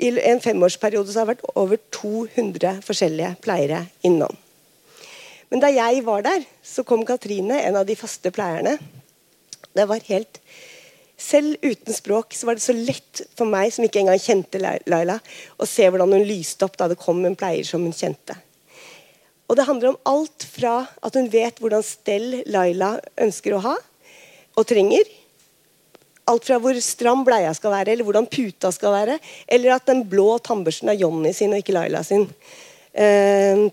I 0.00 0.14
en 0.30 0.40
femårsperiode 0.40 1.12
har 1.12 1.28
det 1.28 1.34
vært 1.34 1.50
over 1.52 1.80
200 1.92 2.80
forskjellige 2.86 3.34
pleiere 3.44 3.84
innom. 4.06 4.32
Men 5.50 5.62
da 5.62 5.70
jeg 5.74 6.04
var 6.06 6.22
der, 6.26 6.44
så 6.62 6.84
kom 6.86 7.02
Katrine, 7.06 7.58
en 7.64 7.78
av 7.80 7.86
de 7.88 7.96
faste 7.98 8.30
pleierne. 8.34 8.76
Det 9.74 9.86
var 9.90 10.06
helt 10.10 10.38
selv 11.20 11.56
uten 11.62 11.94
språk 11.94 12.34
så 12.34 12.48
var 12.48 12.56
det 12.56 12.64
så 12.64 12.74
lett 12.74 13.22
for 13.36 13.48
meg, 13.48 13.70
som 13.74 13.84
ikke 13.84 14.00
engang 14.02 14.20
kjente 14.22 14.60
Laila, 14.60 15.18
å 15.60 15.68
se 15.68 15.88
hvordan 15.88 16.14
hun 16.16 16.26
lyste 16.26 16.64
opp 16.66 16.78
da 16.80 16.88
det 16.90 16.98
kom 17.00 17.20
en 17.26 17.36
pleier 17.38 17.66
som 17.66 17.84
hun 17.84 17.94
kjente. 17.94 18.36
Og 19.50 19.56
Det 19.58 19.66
handler 19.66 19.90
om 19.90 20.02
alt 20.06 20.46
fra 20.46 20.74
at 21.02 21.16
hun 21.18 21.28
vet 21.30 21.58
hvordan 21.58 21.82
stell 21.84 22.42
Laila 22.46 22.94
ønsker 23.18 23.56
å 23.56 23.64
ha 23.64 23.74
og 24.54 24.66
trenger. 24.70 25.08
Alt 26.30 26.46
fra 26.46 26.60
hvor 26.62 26.78
stram 26.84 27.24
bleia 27.26 27.50
skal 27.58 27.74
være, 27.74 27.90
eller 27.92 28.06
hvordan 28.06 28.28
puta 28.30 28.70
skal 28.70 28.94
være. 28.94 29.16
Eller 29.50 29.74
at 29.74 29.88
den 29.90 30.04
blå 30.06 30.36
tannbørsten 30.38 30.92
er 30.92 31.00
Jonny 31.02 31.32
sin 31.34 31.50
og 31.50 31.64
ikke 31.64 31.74
Laila 31.74 32.04
sin. 32.06 32.28
Uh, 32.94 33.66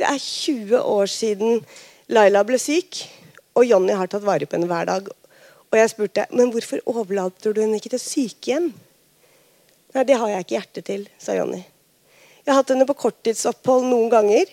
det 0.00 0.08
er 0.08 0.18
20 0.20 0.80
år 0.80 1.10
siden 1.10 1.62
Laila 2.12 2.42
ble 2.46 2.58
syk, 2.60 3.00
og 3.56 3.64
Jonny 3.66 3.94
har 3.96 4.10
tatt 4.12 4.26
vare 4.26 4.46
på 4.46 4.58
henne 4.58 4.68
hver 4.70 4.88
dag. 4.88 5.08
Og 5.72 5.78
jeg 5.80 5.92
spurte 5.92 6.26
men 6.36 6.52
hvorfor 6.54 6.82
overlater 6.86 7.54
du 7.54 7.62
henne 7.62 7.80
ikke 7.80 7.94
til 7.94 8.02
sykehjem. 8.02 8.68
Nei, 9.96 10.04
det 10.04 10.18
har 10.20 10.30
jeg 10.30 10.44
ikke 10.44 10.56
hjerte 10.58 10.84
til, 10.84 11.08
sa 11.18 11.34
Jonny. 11.38 11.62
Jeg 12.44 12.52
har 12.52 12.60
hatt 12.60 12.70
henne 12.70 12.86
på 12.86 12.98
korttidsopphold 13.00 13.88
noen 13.88 14.10
ganger. 14.12 14.50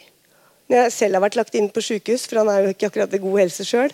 Når 0.71 0.85
jeg 0.85 0.93
selv 0.95 1.19
har 1.19 1.25
vært 1.25 1.37
lagt 1.37 1.57
inn 1.59 1.67
på 1.69 1.83
sykehus, 1.83 2.23
for 2.29 2.41
han 2.41 2.49
er 2.49 2.63
jo 2.63 2.71
ikke 2.73 2.89
akkurat 2.89 3.11
ved 3.11 3.21
god 3.25 3.41
helse 3.43 3.67
sjøl. 3.67 3.91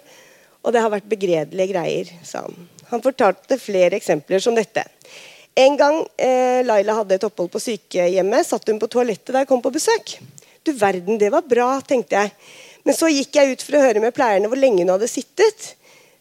Og 0.63 0.75
det 0.75 0.84
har 0.84 0.94
vært 0.94 1.10
begredelige 1.10 1.74
greier, 1.74 2.12
sa 2.24 2.46
han. 2.46 2.70
Han 2.94 3.03
fortalte 3.03 3.58
flere 3.62 3.98
eksempler 3.98 4.41
som 4.44 4.56
dette. 4.58 4.86
En 5.60 5.75
gang 5.79 5.98
eh, 6.15 6.62
Laila 6.63 7.00
hadde 7.01 7.18
et 7.18 7.25
opphold 7.25 7.50
på 7.51 7.62
sykehjemmet, 7.63 8.48
satt 8.48 8.70
hun 8.70 8.79
på 8.79 8.88
toalettet 8.91 9.34
da 9.34 9.44
jeg 9.44 9.50
kom 9.50 9.63
på 9.63 9.74
besøk. 9.74 10.15
Du 10.63 10.74
verden, 10.75 11.18
det 11.22 11.32
var 11.34 11.48
bra, 11.48 11.72
tenkte 11.86 12.20
jeg. 12.20 12.34
Men 12.88 12.96
så 12.98 13.10
gikk 13.12 13.36
jeg 13.36 13.56
ut 13.56 13.66
for 13.66 13.78
å 13.78 13.84
høre 13.84 14.01
med 14.04 14.16
pleierne 14.16 14.50
hvor 14.51 14.60
lenge 14.60 14.84
hun 14.84 14.94
hadde 14.94 15.10
sittet. 15.12 15.74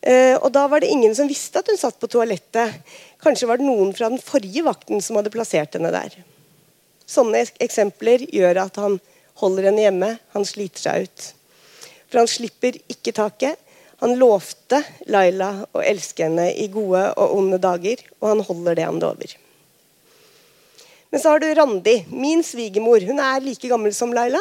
Uh, 0.03 0.37
og 0.39 0.51
Da 0.55 0.67
var 0.71 0.83
det 0.83 0.91
ingen 0.95 1.15
som 1.17 1.31
visste 1.31 1.61
at 1.61 1.71
hun 1.71 1.81
satt 1.81 1.99
på 1.99 2.11
toalettet. 2.11 2.81
Kanskje 3.23 3.49
var 3.51 3.59
det 3.59 3.67
noen 3.67 3.95
fra 3.97 4.11
den 4.13 4.23
forrige 4.23 4.65
vakten 4.67 5.03
som 5.05 5.19
hadde 5.19 5.33
plassert 5.35 5.75
henne 5.75 5.91
der. 5.95 6.15
Sånne 7.09 7.47
eksempler 7.65 8.27
gjør 8.29 8.63
at 8.67 8.79
han 8.79 8.99
holder 9.41 9.71
henne 9.71 9.87
hjemme. 9.87 10.13
Han 10.35 10.47
sliter 10.47 10.85
seg 10.85 11.09
ut. 11.09 11.27
For 12.09 12.23
han 12.23 12.31
slipper 12.31 12.79
ikke 12.91 13.17
taket. 13.17 13.59
Han 13.99 14.15
lovte 14.21 14.79
Laila 15.11 15.51
å 15.75 15.83
elske 15.83 16.29
henne 16.29 16.53
i 16.53 16.69
gode 16.71 17.09
og 17.19 17.35
onde 17.35 17.59
dager, 17.59 18.05
og 18.21 18.29
han 18.31 18.45
holder 18.47 18.79
det 18.79 18.87
han 18.87 19.01
lover. 19.03 19.33
Men 21.11 21.21
så 21.21 21.33
har 21.33 21.41
du 21.41 21.49
Randi, 21.55 22.05
min 22.13 22.43
svigermor. 22.45 23.01
Hun 23.01 23.21
er 23.21 23.45
like 23.45 23.69
gammel 23.71 23.95
som 23.97 24.13
Laila. 24.13 24.41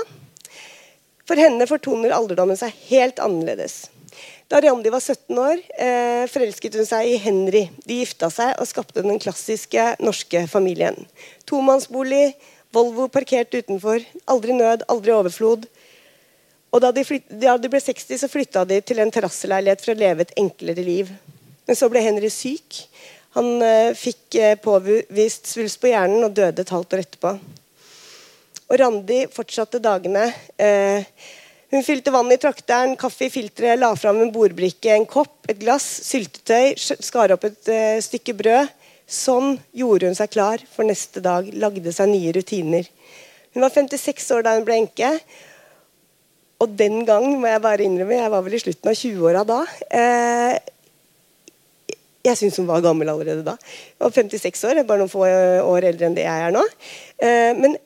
For 1.27 1.39
henne 1.39 1.67
fortoner 1.67 2.15
alderdommen 2.15 2.59
seg 2.59 2.75
helt 2.89 3.19
annerledes. 3.23 3.85
Da 4.47 4.61
Randi 4.63 4.91
var 4.91 5.03
17 5.03 5.39
år, 5.43 5.61
eh, 5.75 6.25
forelsket 6.31 6.75
hun 6.79 6.87
seg 6.87 7.07
i 7.07 7.17
Henry. 7.19 7.65
De 7.83 7.99
gifta 7.99 8.29
seg 8.31 8.53
og 8.59 8.67
skapte 8.67 9.03
den 9.03 9.19
klassiske 9.19 9.95
norske 9.99 10.45
familien. 10.47 11.05
Tomannsbolig, 11.45 12.35
Volvo 12.75 13.07
parkert 13.07 13.55
utenfor. 13.55 14.03
Aldri 14.27 14.53
nød, 14.55 14.83
aldri 14.91 15.13
overflod. 15.15 15.67
Og 16.71 16.81
da 16.83 16.91
de, 16.91 17.03
flyt, 17.07 17.27
da 17.31 17.55
de 17.57 17.71
ble 17.71 17.79
60, 17.79 18.19
så 18.19 18.27
flytta 18.31 18.65
de 18.67 18.81
til 18.83 18.99
en 18.99 19.11
terrasseleilighet 19.11 19.83
for 19.83 19.93
å 19.93 19.99
leve 19.99 20.25
et 20.25 20.33
enklere 20.39 20.83
liv. 20.83 21.11
Men 21.67 21.79
så 21.79 21.87
ble 21.91 22.03
Henry 22.03 22.29
syk. 22.31 22.83
Han 23.37 23.61
eh, 23.61 23.93
fikk 23.93 24.35
eh, 24.41 24.55
påvist 24.57 25.51
svulst 25.51 25.81
på 25.81 25.91
hjernen 25.91 26.25
og 26.25 26.33
døde 26.37 26.63
et 26.63 26.73
halvt 26.73 26.95
år 26.97 27.03
etterpå. 27.03 27.33
Og 28.67 28.79
Randi 28.81 29.19
fortsatte 29.31 29.81
dagene. 29.83 30.25
Eh, 30.57 31.05
hun 31.71 31.85
fylte 31.85 32.13
vann 32.15 32.31
i 32.33 32.39
trakteren, 32.41 32.95
kaffe 32.99 33.27
i 33.27 33.31
filteret, 33.31 33.77
la 33.77 33.91
fram 33.99 34.23
en 34.23 34.33
bordbrikke, 34.33 34.89
en 34.95 35.05
kopp, 35.05 35.35
et 35.51 35.59
glass, 35.61 35.85
syltetøy, 36.07 36.73
skar 36.79 37.35
opp 37.35 37.45
et 37.45 37.69
stykke 38.03 38.35
brød. 38.39 38.71
Sånn 39.07 39.53
gjorde 39.75 40.09
hun 40.09 40.17
seg 40.17 40.31
klar 40.33 40.63
for 40.73 40.87
neste 40.87 41.21
dag, 41.23 41.47
lagde 41.55 41.93
seg 41.95 42.09
nye 42.11 42.33
rutiner. 42.35 42.87
Hun 43.53 43.63
var 43.63 43.71
56 43.75 44.31
år 44.35 44.47
da 44.47 44.55
hun 44.57 44.65
ble 44.67 44.79
enke. 44.81 45.11
Og 46.63 46.73
den 46.79 47.03
gang, 47.05 47.27
må 47.37 47.51
jeg 47.51 47.61
bare 47.63 47.85
innrømme, 47.85 48.17
jeg 48.17 48.33
var 48.33 48.43
vel 48.47 48.57
i 48.57 48.63
slutten 48.63 48.91
av 48.91 48.97
20-åra 48.97 49.43
da. 49.47 49.59
Eh, 49.99 50.57
jeg 52.27 52.39
syns 52.39 52.59
hun 52.61 52.69
var 52.69 52.83
gammel 52.85 53.09
allerede 53.11 53.45
da. 53.45 53.55
Hun 53.97 54.07
var 54.07 54.15
56 54.15 54.63
år, 54.69 54.83
bare 54.87 55.03
noen 55.03 55.11
få 55.11 55.25
år 55.27 55.89
eldre 55.89 56.09
enn 56.09 56.17
det 56.17 56.27
jeg 56.27 56.47
er 56.47 56.55
nå. 56.55 56.63
Eh, 57.23 57.51
men 57.57 57.77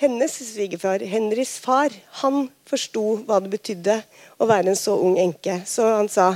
hennes 0.00 0.32
svigerfar, 0.32 1.02
Henrys 1.04 1.58
far, 1.60 1.92
han 2.22 2.46
forsto 2.68 3.20
hva 3.28 3.40
det 3.44 3.52
betydde 3.52 3.98
å 4.40 4.48
være 4.48 4.72
en 4.72 4.78
så 4.78 4.94
ung 4.96 5.18
enke. 5.20 5.60
Så 5.68 5.88
han 5.92 6.08
sa 6.12 6.32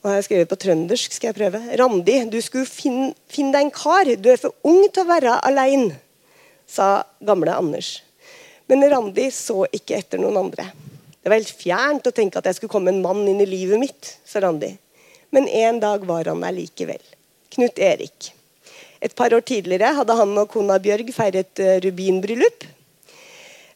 og 0.00 0.08
jeg 0.08 0.16
har 0.16 0.24
skrevet 0.24 0.48
på 0.48 0.56
trøndersk, 0.56 1.12
skal 1.12 1.28
jeg 1.28 1.36
prøve. 1.36 1.58
Randi, 1.76 2.14
du 2.32 2.38
skulle 2.40 2.64
finne, 2.64 3.10
finne 3.28 3.52
deg 3.52 3.66
en 3.66 3.74
kar. 3.74 4.08
Du 4.16 4.30
er 4.32 4.38
for 4.40 4.56
ung 4.64 4.86
til 4.88 5.04
å 5.04 5.10
være 5.10 5.34
aleine, 5.44 5.98
sa 6.64 7.02
gamle 7.20 7.52
Anders. 7.52 7.98
Men 8.70 8.86
Randi 8.88 9.26
så 9.34 9.66
ikke 9.76 9.98
etter 9.98 10.22
noen 10.22 10.38
andre. 10.40 10.70
Det 11.20 11.28
var 11.28 11.36
helt 11.36 11.52
fjernt 11.52 12.08
å 12.08 12.14
tenke 12.16 12.40
at 12.40 12.48
jeg 12.48 12.56
skulle 12.56 12.72
komme 12.72 12.94
en 12.94 13.02
mann 13.04 13.26
inn 13.28 13.42
i 13.44 13.48
livet 13.48 13.82
mitt, 13.82 14.14
sa 14.24 14.40
Randi. 14.40 14.70
Men 15.30 15.48
en 15.48 15.80
dag 15.80 16.04
var 16.06 16.28
han 16.30 16.42
der 16.42 16.54
likevel. 16.54 17.02
Knut 17.54 17.78
Erik. 17.78 18.32
Et 19.00 19.14
par 19.14 19.34
år 19.34 19.40
tidligere 19.40 19.94
hadde 19.96 20.16
han 20.18 20.36
og 20.42 20.50
kona 20.52 20.76
Bjørg 20.82 21.12
feiret 21.14 21.62
uh, 21.62 21.78
rubinbryllup. 21.84 22.66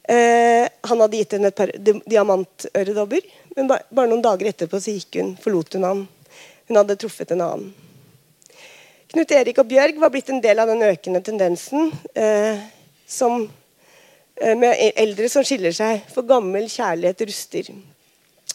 Uh, 0.05 0.67
han 0.85 1.01
hadde 1.01 1.17
gitt 1.17 1.33
henne 1.37 1.49
et 1.49 1.57
par 1.57 1.73
diamantøredobber, 1.81 3.25
men 3.57 3.71
ba 3.71 3.79
bare 3.89 4.11
noen 4.11 4.25
dager 4.25 4.51
etterpå 4.51 4.83
så 4.83 4.93
gikk 4.93 5.21
hun, 5.21 5.33
forlot 5.41 5.79
hun 5.79 5.89
han. 5.89 6.05
Hun 6.69 6.81
hadde 6.81 6.99
truffet 7.01 7.33
en 7.33 7.45
annen. 7.47 7.73
Knut 9.15 9.31
Erik 9.31 9.61
og 9.63 9.69
Bjørg 9.71 10.01
var 10.03 10.11
blitt 10.11 10.31
en 10.35 10.43
del 10.43 10.59
av 10.59 10.69
den 10.69 10.83
økende 10.83 11.21
tendensen 11.23 11.93
eh, 12.19 12.59
som, 13.07 13.45
med 14.43 14.81
eldre 14.99 15.29
som 15.31 15.45
skiller 15.47 15.77
seg, 15.77 16.01
for 16.11 16.27
gammel 16.27 16.67
kjærlighet 16.73 17.23
ruster. 17.29 17.69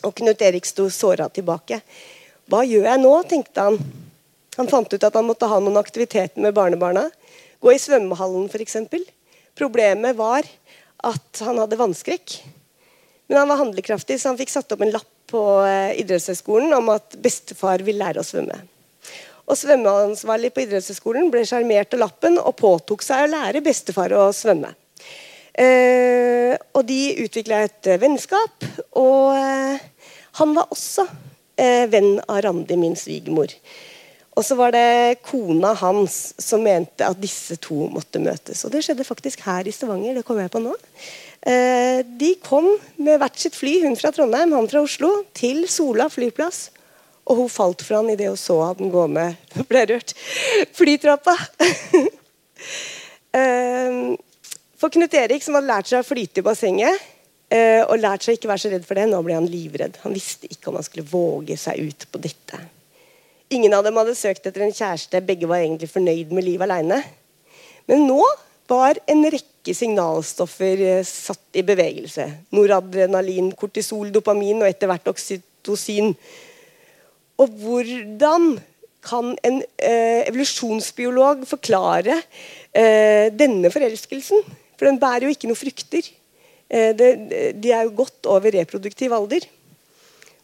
Og 0.03 0.11
Knut 0.19 0.41
Erik 0.43 0.67
sto 0.67 0.89
såra 0.91 1.29
tilbake. 1.31 1.79
Hva 2.49 2.63
gjør 2.65 2.87
jeg 2.87 3.01
nå, 3.03 3.11
tenkte 3.29 3.61
han. 3.67 3.75
Han 4.57 4.69
fant 4.71 4.89
ut 4.89 5.03
at 5.05 5.15
han 5.15 5.27
måtte 5.27 5.47
ha 5.47 5.59
noen 5.61 5.77
aktiviteter 5.77 6.41
med 6.41 6.55
barnebarna. 6.57 7.05
Gå 7.61 7.75
i 7.75 7.81
svømmehallen 7.81 8.47
f.eks. 8.49 8.79
Problemet 9.59 10.17
var 10.17 10.47
at 11.05 11.43
han 11.45 11.61
hadde 11.61 11.77
vannskrekk. 11.77 12.39
Men 13.29 13.43
han 13.43 13.51
var 13.53 13.61
handlekraftig, 13.61 14.17
så 14.17 14.31
han 14.31 14.39
fikk 14.39 14.55
satt 14.55 14.73
opp 14.73 14.81
en 14.81 14.95
lapp 14.95 15.13
på 15.29 15.43
eh, 15.61 15.99
idrettshøyskolen 16.01 16.73
om 16.73 16.89
at 16.95 17.13
bestefar 17.21 17.85
vil 17.85 18.01
lære 18.01 18.23
å 18.23 18.25
svømme. 18.25 18.57
Og 19.45 19.57
Svømmeansvarlig 19.57 20.49
på 20.55 20.65
idrettshøyskolen 20.65 21.29
ble 21.29 21.45
sjarmert 21.45 21.93
av 21.93 22.01
lappen 22.01 22.41
og 22.41 22.55
påtok 22.57 23.05
seg 23.05 23.27
å 23.27 23.31
lære 23.35 23.61
bestefar 23.65 24.17
å 24.17 24.31
svømme. 24.33 24.73
Eh, 25.53 26.57
og 26.73 26.81
de 26.89 27.01
utvikla 27.27 27.61
et 27.67 27.93
vennskap, 28.01 28.65
og 28.97 29.37
eh, 29.37 29.89
han 30.41 30.57
var 30.57 30.73
også 30.73 31.05
eh, 31.59 31.85
venn 31.91 32.17
av 32.25 32.41
Randi, 32.45 32.77
min 32.79 32.97
svigermor. 32.97 33.53
Og 34.39 34.45
så 34.45 34.55
var 34.55 34.71
det 34.71 35.19
kona 35.25 35.73
hans 35.81 36.31
som 36.39 36.61
mente 36.63 37.03
at 37.03 37.19
disse 37.19 37.57
to 37.59 37.89
måtte 37.91 38.21
møtes. 38.23 38.61
Og 38.63 38.71
det 38.71 38.85
skjedde 38.85 39.07
faktisk 39.07 39.43
her 39.43 39.67
i 39.67 39.73
Stavanger. 39.75 40.15
det 40.15 40.23
kommer 40.27 40.45
jeg 40.45 40.53
på 40.53 40.61
nå. 40.63 40.75
Eh, 41.41 42.05
de 42.19 42.33
kom 42.43 42.69
med 43.03 43.19
hvert 43.19 43.39
sitt 43.39 43.57
fly, 43.57 43.81
hun 43.83 43.97
fra 43.99 44.13
Trondheim, 44.15 44.53
han 44.55 44.69
fra 44.71 44.83
Oslo, 44.85 45.11
til 45.35 45.65
Sola 45.71 46.07
flyplass. 46.11 46.69
Og 47.29 47.43
hun 47.43 47.51
falt 47.51 47.83
for 47.83 47.99
han 47.99 48.09
idet 48.13 48.31
hun 48.31 48.39
så 48.39 48.61
at 48.69 48.79
den 48.79 48.93
gå 48.93 49.05
med 49.11 49.35
Nå 49.57 49.67
ble 49.67 49.83
rørt. 49.91 50.15
Flytrappa. 50.77 51.35
eh, 53.39 54.01
for 54.79 54.95
Knut 54.95 55.19
Erik, 55.19 55.43
som 55.43 55.59
hadde 55.59 55.73
lært 55.73 55.91
seg 55.91 55.99
å 55.99 56.07
flyte 56.07 56.39
i 56.39 56.47
bassenget, 56.47 57.07
eh, 57.53 57.81
og 57.83 57.99
lært 58.01 58.25
seg 58.25 58.37
ikke 58.37 58.49
være 58.51 58.63
så 58.63 58.73
redd 58.73 58.85
for 58.87 58.99
det, 58.99 59.07
nå 59.09 59.21
ble 59.25 59.37
han 59.37 59.49
livredd. 59.49 59.99
Han 60.05 60.15
visste 60.15 60.49
ikke 60.49 60.71
om 60.71 60.79
han 60.79 60.85
skulle 60.87 61.07
våge 61.09 61.57
seg 61.59 61.81
ut 61.89 62.05
på 62.11 62.21
dette. 62.23 62.59
Ingen 63.49 63.73
av 63.73 63.85
dem 63.85 63.97
hadde 63.97 64.13
søkt 64.17 64.45
etter 64.45 64.61
en 64.61 64.75
kjæreste. 64.75 65.23
Begge 65.25 65.49
var 65.49 65.63
egentlig 65.63 65.89
fornøyd 65.89 66.33
med 66.35 66.45
livet 66.45 66.69
alene. 66.69 67.01
Men 67.89 68.05
nå 68.05 68.21
var 68.69 68.99
en 69.09 69.23
rekke 69.33 69.73
signalstoffer 69.73 70.83
eh, 70.85 71.05
satt 71.07 71.57
i 71.57 71.65
bevegelse. 71.65 72.27
Noradrenalin, 72.53 73.49
kortisol, 73.57 74.11
dopamin 74.13 74.61
og 74.61 74.69
etter 74.69 74.91
hvert 74.91 75.09
oksytocin. 75.09 76.13
Og 77.39 77.57
hvordan 77.63 78.51
kan 79.05 79.33
en 79.47 79.61
eh, 79.79 80.27
evolusjonsbiolog 80.27 81.45
forklare 81.49 82.19
eh, 82.75 83.31
denne 83.33 83.71
forelskelsen? 83.73 84.43
For 84.77 84.87
den 84.87 84.99
bærer 85.01 85.25
jo 85.27 85.33
ikke 85.33 85.49
noe 85.49 85.59
frukter. 85.59 86.05
Eh, 86.69 86.91
de 86.95 87.71
er 87.73 87.87
jo 87.87 87.95
godt 88.03 88.29
over 88.29 88.53
reproduktiv 88.53 89.13
alder. 89.15 89.45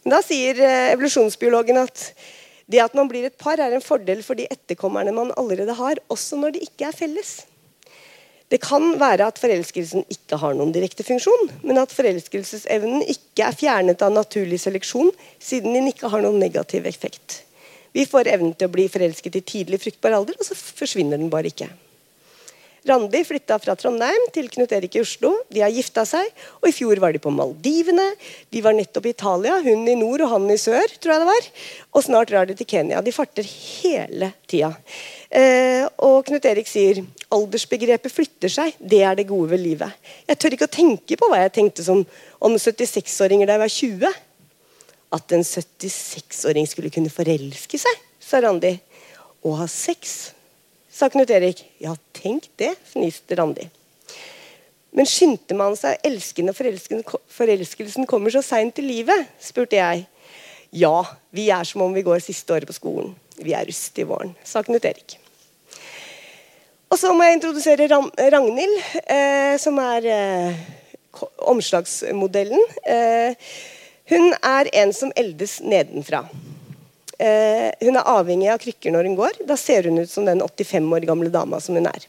Men 0.03 0.17
da 0.17 0.21
sier 0.25 0.59
eh, 0.61 0.91
evolusjonsbiologen 0.95 1.79
at 1.81 2.09
det 2.65 2.81
at 2.81 2.95
man 2.97 3.09
blir 3.09 3.27
et 3.27 3.37
par, 3.37 3.61
er 3.61 3.75
en 3.75 3.83
fordel 3.83 4.23
for 4.25 4.37
de 4.37 4.47
etterkommerne 4.49 5.13
man 5.13 5.33
allerede 5.37 5.73
har, 5.77 6.01
også 6.09 6.39
når 6.41 6.55
de 6.55 6.63
ikke 6.65 6.87
er 6.89 6.97
felles. 6.97 7.35
Det 8.49 8.59
kan 8.61 8.83
være 9.01 9.25
at 9.25 9.39
forelskelsen 9.41 10.05
ikke 10.09 10.37
har 10.41 10.53
noen 10.57 10.73
direkte 10.73 11.05
funksjon, 11.05 11.49
men 11.65 11.79
at 11.81 11.93
forelskelsesevnen 11.93 13.05
ikke 13.09 13.45
er 13.47 13.57
fjernet 13.57 14.01
av 14.05 14.13
naturlig 14.13 14.59
seleksjon, 14.61 15.09
siden 15.41 15.73
den 15.77 15.89
ikke 15.89 16.09
har 16.13 16.21
noen 16.25 16.37
negativ 16.41 16.85
effekt. 16.89 17.41
Vi 17.95 18.05
får 18.09 18.29
evnen 18.33 18.53
til 18.53 18.69
å 18.69 18.73
bli 18.73 18.85
forelsket 18.91 19.39
i 19.39 19.45
tidlig 19.45 19.81
fruktbar 19.81 20.17
alder, 20.17 20.37
og 20.37 20.45
så 20.45 20.57
forsvinner 20.57 21.21
den 21.21 21.31
bare 21.33 21.49
ikke. 21.53 21.69
Randi 22.85 23.23
flytta 23.25 23.55
fra 23.57 23.73
Trondheim 23.73 24.27
til 24.33 24.45
Knut 24.53 24.73
Erik 24.77 24.93
i 24.93 25.01
Oslo. 25.01 25.31
De 25.49 25.63
har 25.63 25.73
gifta 25.73 26.03
seg, 26.05 26.27
og 26.61 26.67
i 26.69 26.73
fjor 26.75 26.99
var 27.01 27.15
de 27.15 27.21
på 27.21 27.31
Maldivene. 27.33 28.11
De 28.53 28.61
var 28.61 28.75
nettopp 28.77 29.07
i 29.09 29.13
Italia, 29.15 29.55
hun 29.65 29.87
i 29.89 29.95
nord 29.97 30.21
og 30.21 30.29
han 30.35 30.45
i 30.53 30.57
sør, 30.61 30.93
tror 31.01 31.15
jeg 31.15 31.23
det 31.23 31.29
var. 31.31 31.47
Og 31.97 32.05
snart 32.05 32.29
drar 32.29 32.45
de 32.45 32.53
til 32.59 32.69
Kenya. 32.69 33.01
De 33.01 33.13
farter 33.15 33.49
hele 33.49 34.29
tida. 34.45 34.69
Eh, 35.33 35.81
og 36.05 36.29
Knut 36.29 36.45
Erik 36.45 36.69
sier 36.69 37.01
aldersbegrepet 37.33 38.13
flytter 38.13 38.53
seg. 38.53 38.77
Det 38.77 39.01
er 39.01 39.17
det 39.17 39.25
gode 39.33 39.55
ved 39.55 39.65
livet. 39.65 39.97
Jeg 40.29 40.41
tør 40.43 40.59
ikke 40.59 40.69
å 40.69 40.75
tenke 40.77 41.17
på 41.17 41.31
hva 41.31 41.41
jeg 41.41 41.55
tenkte 41.57 41.87
som 41.89 42.05
om 42.37 42.53
76-åringer 42.61 43.49
da 43.49 43.57
jeg 43.57 43.65
var 43.65 43.75
20. 43.79 44.23
At 45.17 45.33
en 45.33 45.49
76-åring 45.55 46.69
skulle 46.69 46.93
kunne 46.93 47.13
forelske 47.13 47.81
seg, 47.81 48.07
sa 48.21 48.45
Randi. 48.45 48.75
Og 49.41 49.57
ha 49.57 49.65
sex 49.69 50.35
sa 50.95 51.09
Knut 51.11 51.31
Erik. 51.33 51.65
Ja, 51.83 51.95
tenk 52.15 52.47
det, 52.59 52.71
fniste 52.93 53.35
Randi. 53.35 53.67
Men 54.95 55.07
skyndte 55.09 55.57
man 55.59 55.75
seg 55.75 55.99
elskende 56.07 56.55
forelskelsen 56.55 58.07
kommer 58.07 58.31
så 58.31 58.43
seint 58.45 58.79
i 58.79 58.85
livet? 58.85 59.27
spurte 59.43 59.75
jeg. 59.75 60.05
Ja, 60.75 61.03
vi 61.35 61.49
er 61.51 61.67
som 61.67 61.83
om 61.83 61.93
vi 61.95 62.05
går 62.05 62.23
siste 62.23 62.55
året 62.55 62.67
på 62.67 62.75
skolen. 62.75 63.11
Vi 63.35 63.51
er 63.55 63.67
rust 63.67 63.99
i 63.99 64.07
våren, 64.07 64.31
sa 64.47 64.63
Knut 64.63 64.87
Erik. 64.87 65.17
Og 66.91 66.99
så 67.01 67.11
må 67.11 67.27
jeg 67.27 67.41
introdusere 67.41 67.89
Ragnhild, 67.91 68.75
eh, 69.03 69.55
som 69.59 69.79
er 69.83 70.07
eh, 70.07 70.65
omslagsmodellen. 71.43 72.61
Eh, 72.87 73.35
hun 74.13 74.31
er 74.39 74.71
en 74.79 74.93
som 74.95 75.11
eldes 75.17 75.59
nedenfra. 75.65 76.23
Eh, 77.19 77.71
hun 77.85 77.95
er 77.95 78.09
avhengig 78.11 78.49
av 78.51 78.59
krykker 78.59 78.91
når 78.91 79.09
hun 79.09 79.17
går. 79.19 79.39
Da 79.47 79.57
ser 79.59 79.87
hun 79.87 80.01
ut 80.01 80.11
som 80.11 80.27
den 80.27 80.43
85 80.43 80.91
år 80.97 81.07
gamle 81.07 81.31
dama 81.33 81.61
som 81.63 81.77
hun 81.77 81.87
er. 81.89 82.07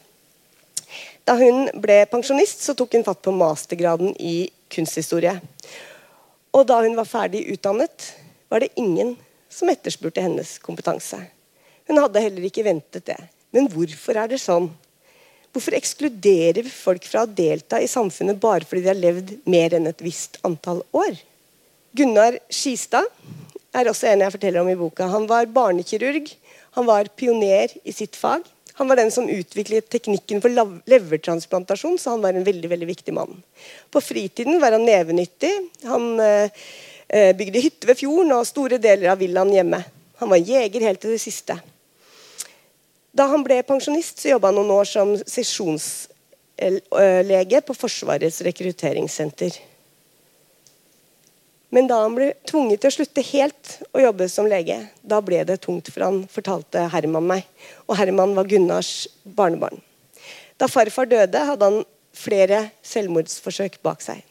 Da 1.27 1.35
hun 1.39 1.67
ble 1.83 2.01
pensjonist, 2.11 2.63
så 2.63 2.75
tok 2.77 2.95
hun 2.95 3.05
fatt 3.07 3.21
på 3.23 3.35
mastergraden 3.35 4.13
i 4.19 4.49
kunsthistorie. 4.71 5.37
Og 6.55 6.67
da 6.67 6.81
hun 6.83 6.95
var 6.97 7.07
ferdig 7.07 7.45
utdannet, 7.53 8.11
var 8.47 8.63
det 8.63 8.75
ingen 8.79 9.15
som 9.51 9.69
etterspurte 9.71 10.23
hennes 10.23 10.57
kompetanse. 10.63 11.19
Hun 11.87 11.99
hadde 11.99 12.23
heller 12.23 12.47
ikke 12.47 12.65
ventet 12.67 13.07
det. 13.07 13.19
Men 13.55 13.67
hvorfor 13.71 14.19
er 14.19 14.31
det 14.31 14.39
sånn? 14.43 14.69
Hvorfor 15.55 15.75
ekskluderer 15.77 16.67
folk 16.69 17.07
fra 17.07 17.23
å 17.23 17.31
delta 17.31 17.79
i 17.81 17.89
samfunnet 17.89 18.39
bare 18.39 18.67
fordi 18.67 18.83
de 18.83 18.91
har 18.91 18.99
levd 18.99 19.31
mer 19.49 19.75
enn 19.77 19.87
et 19.89 20.03
visst 20.03 20.37
antall 20.47 20.83
år? 20.95 21.15
Gunnar 21.97 22.37
Skistad 22.53 23.07
er 23.75 23.89
også 23.89 24.07
en 24.11 24.21
jeg 24.23 24.33
forteller 24.35 24.61
om 24.61 24.69
i 24.71 24.79
boka. 24.79 25.03
Han 25.11 25.25
var 25.29 25.49
barnekirurg. 25.51 26.25
Han 26.77 26.85
var 26.87 27.09
pioner 27.17 27.67
i 27.83 27.91
sitt 27.95 28.15
fag. 28.15 28.41
Han 28.77 28.87
var 28.89 28.95
den 28.99 29.11
som 29.11 29.29
utviklet 29.29 29.89
teknikken 29.89 30.41
for 30.43 30.49
levertransplantasjon, 30.53 31.97
så 31.97 32.09
han 32.13 32.21
var 32.21 32.33
en 32.37 32.45
veldig 32.45 32.69
veldig 32.69 32.87
viktig 32.91 33.13
mann. 33.17 33.43
På 33.89 34.01
fritiden 34.05 34.61
var 34.61 34.71
han 34.75 34.85
nevenyttig. 34.85 35.49
Han 35.89 36.19
eh, 36.21 36.49
eh, 37.09 37.35
bygde 37.37 37.63
hytte 37.63 37.87
ved 37.89 37.97
fjorden 37.97 38.31
og 38.35 38.45
store 38.45 38.77
deler 38.81 39.09
av 39.15 39.19
villaen 39.23 39.55
hjemme. 39.55 39.79
Han 40.21 40.29
var 40.29 40.37
jeger 40.37 40.81
helt 40.85 41.01
til 41.01 41.11
det 41.15 41.21
siste. 41.23 41.55
Da 43.17 43.23
han 43.31 43.43
ble 43.45 43.57
pensjonist, 43.65 44.19
så 44.21 44.29
jobba 44.35 44.47
han 44.51 44.57
noen 44.59 44.75
år 44.77 44.87
som 44.89 45.07
sesjonslege 45.17 47.59
på 47.65 47.73
Forsvarets 47.81 48.39
rekrutteringssenter. 48.45 49.51
Men 51.77 51.85
da 51.85 51.99
han 52.01 52.15
ble 52.17 52.31
tvunget 52.49 52.81
til 52.81 52.89
å 52.89 52.95
slutte 52.95 53.21
helt 53.27 53.71
å 53.93 54.01
jobbe 54.01 54.25
som 54.33 54.47
lege, 54.49 54.79
da 55.05 55.19
ble 55.21 55.43
det 55.45 55.59
tungt 55.61 55.91
for 55.93 56.07
han, 56.07 56.23
fortalte 56.33 56.87
Herman 56.89 57.27
meg. 57.29 57.43
Og 57.85 57.99
Herman 57.99 58.33
var 58.33 58.49
Gunnars 58.49 59.05
barnebarn. 59.21 59.77
Da 60.57 60.65
farfar 60.65 61.05
døde, 61.05 61.43
hadde 61.51 61.69
han 61.69 61.85
flere 62.17 62.63
selvmordsforsøk 62.81 63.77
bak 63.85 64.01
seg. 64.01 64.25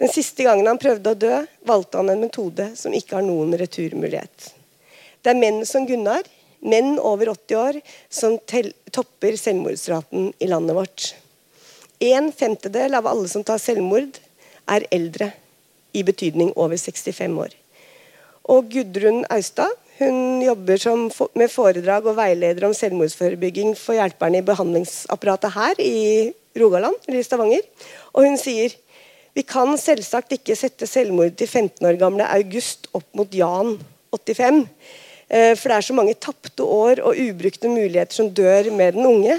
Den 0.00 0.08
siste 0.08 0.48
gangen 0.48 0.70
han 0.70 0.80
prøvde 0.80 1.12
å 1.12 1.20
dø, 1.20 1.44
valgte 1.68 2.00
han 2.00 2.14
en 2.14 2.24
metode 2.24 2.70
som 2.80 2.96
ikke 2.96 3.18
har 3.18 3.28
noen 3.28 3.52
returmulighet. 3.60 4.50
Det 5.20 5.34
er 5.34 5.42
menn 5.44 5.66
som 5.68 5.84
Gunnar, 5.84 6.24
menn 6.64 6.94
over 6.96 7.34
80 7.36 7.60
år, 7.60 7.84
som 8.08 8.40
topper 8.40 9.36
selvmordsraten 9.36 10.30
i 10.40 10.48
landet 10.48 10.80
vårt. 10.80 11.12
En 12.00 12.32
femtedel 12.32 12.96
av 12.96 13.12
alle 13.12 13.28
som 13.28 13.44
tar 13.44 13.60
selvmord, 13.60 14.16
er 14.64 14.88
eldre 14.96 15.34
i 15.96 16.04
betydning 16.06 16.52
over 16.54 16.76
65 16.76 17.40
år. 17.40 17.56
Og 18.52 18.68
Gudrun 18.70 19.24
Austad 19.32 19.72
hun 19.96 20.42
jobber 20.44 20.82
med 21.40 21.48
foredrag 21.48 22.04
og 22.04 22.18
veileder 22.18 22.66
om 22.68 22.74
selvmordsforebygging 22.76 23.72
for 23.80 23.96
hjelperne 23.96 24.42
i 24.42 24.44
behandlingsapparatet 24.44 25.54
her 25.54 25.80
i 25.80 26.32
Rogaland, 26.60 26.98
eller 27.08 27.22
i 27.22 27.24
Stavanger. 27.24 27.64
Og 28.12 28.26
hun 28.26 28.36
sier 28.40 28.74
vi 29.36 29.44
kan 29.44 29.74
selvsagt 29.80 30.32
ikke 30.32 30.56
sette 30.56 30.88
selvmord 30.88 31.34
til 31.36 31.48
15 31.48 31.84
år 31.84 31.98
gamle 32.00 32.28
August 32.32 32.88
opp 32.96 33.08
mot 33.16 33.32
Jan 33.36 33.74
85. 34.12 34.62
Eh, 35.28 35.52
for 35.58 35.68
det 35.68 35.76
er 35.76 35.84
så 35.84 35.96
mange 35.96 36.16
tapte 36.16 36.64
år 36.64 37.02
og 37.04 37.20
ubrukte 37.20 37.68
muligheter 37.68 38.16
som 38.16 38.30
dør 38.32 38.70
med 38.72 38.96
den 38.96 39.08
unge. 39.08 39.36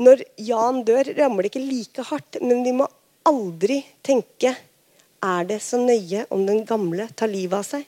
Når 0.00 0.24
Jan 0.40 0.82
dør, 0.84 1.12
rammer 1.16 1.44
det 1.44 1.52
ikke 1.52 1.64
like 1.64 2.04
hardt, 2.10 2.40
men 2.44 2.64
vi 2.64 2.74
må 2.76 2.88
aldri 3.28 3.82
tenke 4.04 4.52
er 5.24 5.46
det 5.48 5.60
så 5.64 5.80
nøye 5.80 6.24
om 6.32 6.46
den 6.48 6.64
gamle 6.68 7.08
tar 7.16 7.30
livet 7.32 7.60
av 7.60 7.66
seg? 7.66 7.86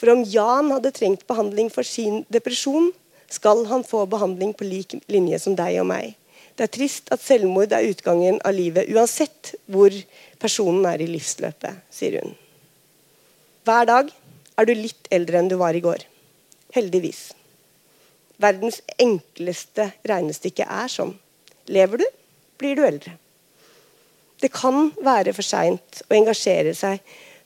For 0.00 0.12
om 0.12 0.24
Jan 0.24 0.70
hadde 0.72 0.92
trengt 0.96 1.26
behandling 1.28 1.68
for 1.72 1.84
sin 1.84 2.22
depresjon, 2.32 2.90
skal 3.30 3.66
han 3.70 3.84
få 3.86 4.06
behandling 4.10 4.54
på 4.56 4.66
lik 4.66 4.96
linje 5.12 5.38
som 5.42 5.54
deg 5.58 5.78
og 5.82 5.86
meg. 5.90 6.16
Det 6.56 6.66
er 6.66 6.72
trist 6.74 7.10
at 7.14 7.22
selvmord 7.22 7.72
er 7.72 7.86
utgangen 7.88 8.40
av 8.44 8.56
livet, 8.56 8.88
uansett 8.90 9.54
hvor 9.70 9.94
personen 10.40 10.88
er 10.90 11.00
i 11.00 11.08
livsløpet, 11.08 11.84
sier 11.94 12.18
hun. 12.20 12.34
Hver 13.64 13.86
dag 13.88 14.10
er 14.58 14.68
du 14.68 14.74
litt 14.76 15.08
eldre 15.14 15.40
enn 15.40 15.48
du 15.52 15.56
var 15.60 15.76
i 15.76 15.84
går. 15.84 16.04
Heldigvis. 16.74 17.30
Verdens 18.40 18.80
enkleste 19.00 19.90
regnestykke 20.08 20.64
er 20.64 20.90
sånn. 20.92 21.14
Lever 21.70 22.02
du, 22.02 22.06
blir 22.60 22.76
du 22.76 22.84
eldre. 22.86 23.14
Det 24.40 24.52
kan 24.54 24.90
være 25.04 25.34
for 25.36 25.44
seint 25.44 26.02
å 26.08 26.16
engasjere 26.16 26.74
seg 26.76 27.02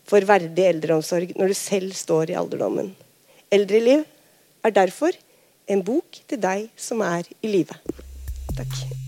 for 0.06 0.24
verdig 0.28 0.68
eldreomsorg 0.68 1.32
når 1.38 1.52
du 1.52 1.58
selv 1.58 1.96
står 1.96 2.32
i 2.32 2.38
alderdommen. 2.38 2.92
Eldreliv 3.54 4.04
er 4.64 4.76
derfor 4.76 5.16
en 5.70 5.84
bok 5.84 6.20
til 6.28 6.40
deg 6.40 6.68
som 6.76 7.02
er 7.04 7.28
i 7.40 7.56
live. 7.56 7.78
Takk. 8.54 9.03